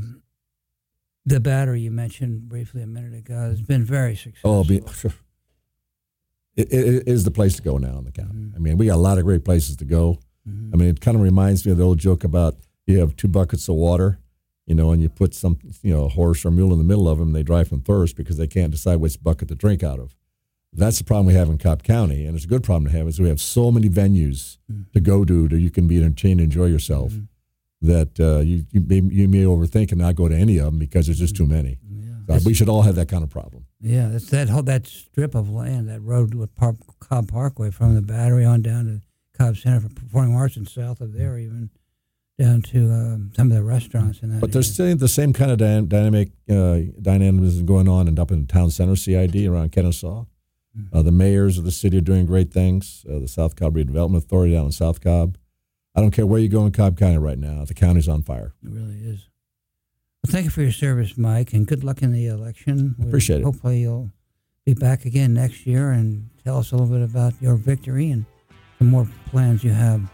the 1.28 1.42
battery 1.42 1.82
you 1.82 1.92
mentioned 1.92 2.48
briefly 2.48 2.82
a 2.82 2.88
minute 2.88 3.14
ago 3.14 3.36
has 3.36 3.62
been 3.62 3.84
very 3.84 4.16
successful. 4.16 4.50
Oh, 4.50 4.64
be, 4.64 4.78
it, 6.56 6.72
it 6.72 7.08
is 7.08 7.26
the 7.26 7.32
place 7.32 7.58
to 7.58 7.62
go 7.62 7.78
now 7.78 7.98
in 7.98 8.06
the 8.06 8.14
county. 8.14 8.34
Mm-hmm. 8.34 8.56
I 8.56 8.60
mean, 8.60 8.78
we 8.78 8.86
got 8.86 8.96
a 8.96 8.98
lot 8.98 9.18
of 9.18 9.26
great 9.26 9.44
places 9.44 9.76
to 9.78 9.86
go. 9.86 10.20
Mm-hmm. 10.48 10.74
I 10.74 10.78
mean, 10.78 10.88
it 10.88 11.02
kind 11.02 11.16
of 11.18 11.22
reminds 11.22 11.66
me 11.66 11.74
of 11.74 11.80
the 11.80 11.84
old 11.84 12.00
joke 12.00 12.24
about 12.24 12.56
you 12.86 13.00
have 13.00 13.18
two 13.18 13.28
buckets 13.28 13.68
of 13.68 13.76
water, 13.76 14.20
you 14.66 14.74
know, 14.74 14.92
and 14.92 15.02
you 15.02 15.10
put 15.10 15.34
some, 15.34 15.60
you 15.84 15.94
know, 15.94 16.06
a 16.06 16.10
horse 16.10 16.46
or 16.46 16.48
a 16.48 16.52
mule 16.52 16.72
in 16.72 16.78
the 16.78 16.86
middle 16.86 17.10
of 17.10 17.20
them, 17.20 17.28
and 17.28 17.36
they 17.36 17.44
dry 17.44 17.66
from 17.66 17.82
thirst 17.82 18.16
because 18.16 18.38
they 18.38 18.48
can't 18.48 18.72
decide 18.72 18.96
which 18.96 19.22
bucket 19.22 19.50
to 19.50 19.56
drink 19.56 19.84
out 19.84 20.00
of. 20.00 20.16
That's 20.72 20.98
the 20.98 21.04
problem 21.04 21.26
we 21.26 21.34
have 21.34 21.50
in 21.50 21.58
Cobb 21.58 21.84
County, 21.84 22.26
and 22.26 22.38
it's 22.38 22.46
a 22.46 22.48
good 22.48 22.64
problem 22.64 22.90
to 22.90 22.98
have. 22.98 23.06
Is 23.06 23.20
we 23.20 23.28
have 23.28 23.42
so 23.42 23.70
many 23.70 23.90
venues 23.90 24.60
mm-hmm. 24.72 24.84
to 24.94 25.00
go 25.02 25.26
to 25.26 25.50
that 25.50 25.60
you 25.60 25.72
can 25.72 25.88
be 25.90 25.98
entertained, 25.98 26.40
and 26.40 26.54
enjoy 26.54 26.68
yourself. 26.68 27.12
That 27.82 28.20
uh, 28.20 28.40
you 28.40 28.66
you 28.72 28.82
may, 28.82 29.02
you 29.02 29.28
may 29.28 29.44
overthink 29.44 29.92
and 29.92 30.02
not 30.02 30.16
go 30.16 30.28
to 30.28 30.36
any 30.36 30.58
of 30.58 30.66
them 30.66 30.80
because 30.80 31.06
there's 31.06 31.20
just 31.20 31.36
too 31.36 31.46
many. 31.46 31.78
Yeah. 31.88 32.40
So 32.40 32.46
we 32.46 32.54
should 32.54 32.70
all 32.70 32.82
have 32.82 32.96
that 32.96 33.08
kind 33.08 33.24
of 33.24 33.30
problem. 33.30 33.66
Yeah, 33.80 34.10
it's 34.10 34.30
that 34.32 34.50
whole 34.50 34.64
that 34.64 34.88
strip 34.88 35.36
of 35.36 35.50
land, 35.50 35.88
that 35.88 36.02
road 36.02 36.34
with 36.34 36.56
Park, 36.56 36.78
Cobb 37.00 37.30
Parkway 37.30 37.70
from 37.70 37.96
the 37.96 38.02
Battery 38.02 38.44
on 38.46 38.64
down 38.64 38.86
to 38.86 39.02
Cobb 39.38 39.58
Center 39.58 39.82
for 39.82 39.90
Performing 39.90 40.36
Arts 40.36 40.58
and 40.58 40.68
south 40.68 41.02
of 41.02 41.14
there 41.14 41.38
even 41.38 41.70
down 42.40 42.62
to 42.62 42.92
um, 42.92 43.32
some 43.36 43.52
of 43.52 43.58
the 43.58 43.64
restaurants 43.64 44.22
and 44.22 44.32
that. 44.32 44.42
But 44.42 44.52
there's 44.52 44.72
still 44.74 44.96
the 44.96 45.08
same 45.08 45.34
kind 45.34 45.52
of 45.52 45.58
dy- 45.58 45.88
dynamic 45.88 46.30
uh, 46.50 46.80
dynamism 47.02 47.66
going 47.66 47.88
on 47.88 48.08
and 48.08 48.20
up 48.20 48.32
in 48.32 48.42
the 48.42 48.48
town 48.52 48.72
center 48.72 48.96
CID 48.96 49.48
around 49.48 49.72
Kennesaw. 49.72 50.26
Mm-hmm. 50.78 50.96
Uh, 50.96 51.02
the 51.02 51.12
mayors 51.12 51.58
of 51.58 51.64
the 51.64 51.72
city 51.72 51.98
are 51.98 52.02
doing 52.02 52.26
great 52.26 52.52
things. 52.52 53.06
Uh, 53.10 53.20
the 53.20 53.28
South 53.28 53.56
Cobb 53.56 53.76
Redevelopment 53.76 54.18
Authority 54.18 54.54
down 54.54 54.66
in 54.66 54.72
South 54.72 55.02
Cobb 55.02 55.38
I 55.98 56.02
don't 56.02 56.12
care 56.12 56.28
where 56.28 56.40
you 56.40 56.48
go 56.48 56.64
in 56.64 56.72
Cobb 56.72 56.96
County 56.96 57.18
right 57.18 57.40
now. 57.40 57.66
The 57.66 57.74
county's 57.74 58.08
on 58.08 58.22
fire. 58.22 58.54
It 58.64 58.70
really 58.70 59.00
is. 59.00 59.28
Well, 60.24 60.32
thank 60.32 60.46
you 60.46 60.52
for 60.52 60.62
your 60.62 60.72
service, 60.72 61.18
Mike, 61.18 61.54
and 61.54 61.66
good 61.66 61.84
luck 61.84 62.04
in 62.04 62.12
the 62.12 62.28
election. 62.28 62.96
We 63.00 63.08
Appreciate 63.08 63.42
it. 63.42 63.44
Hopefully, 63.44 63.80
you'll 63.80 64.12
be 64.64 64.76
back 64.76 65.06
again 65.06 65.34
next 65.34 65.66
year 65.66 65.92
and 65.92 66.30
tell 66.44 66.60
us 66.60 66.72
a 66.72 66.76
little 66.76 66.94
bit 66.96 67.04
about 67.04 67.34
your 67.42 67.56
victory 67.56 68.12
and 68.12 68.26
the 68.78 68.86
more 68.86 69.08
plans 69.32 69.64
you 69.64 69.72
have. 69.72 70.08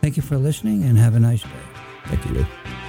Thank 0.00 0.16
you 0.16 0.22
for 0.22 0.38
listening 0.38 0.84
and 0.84 0.96
have 0.96 1.14
a 1.14 1.20
nice 1.20 1.42
day. 1.42 1.50
Thank 2.06 2.24
you, 2.24 2.32
Lou. 2.32 2.79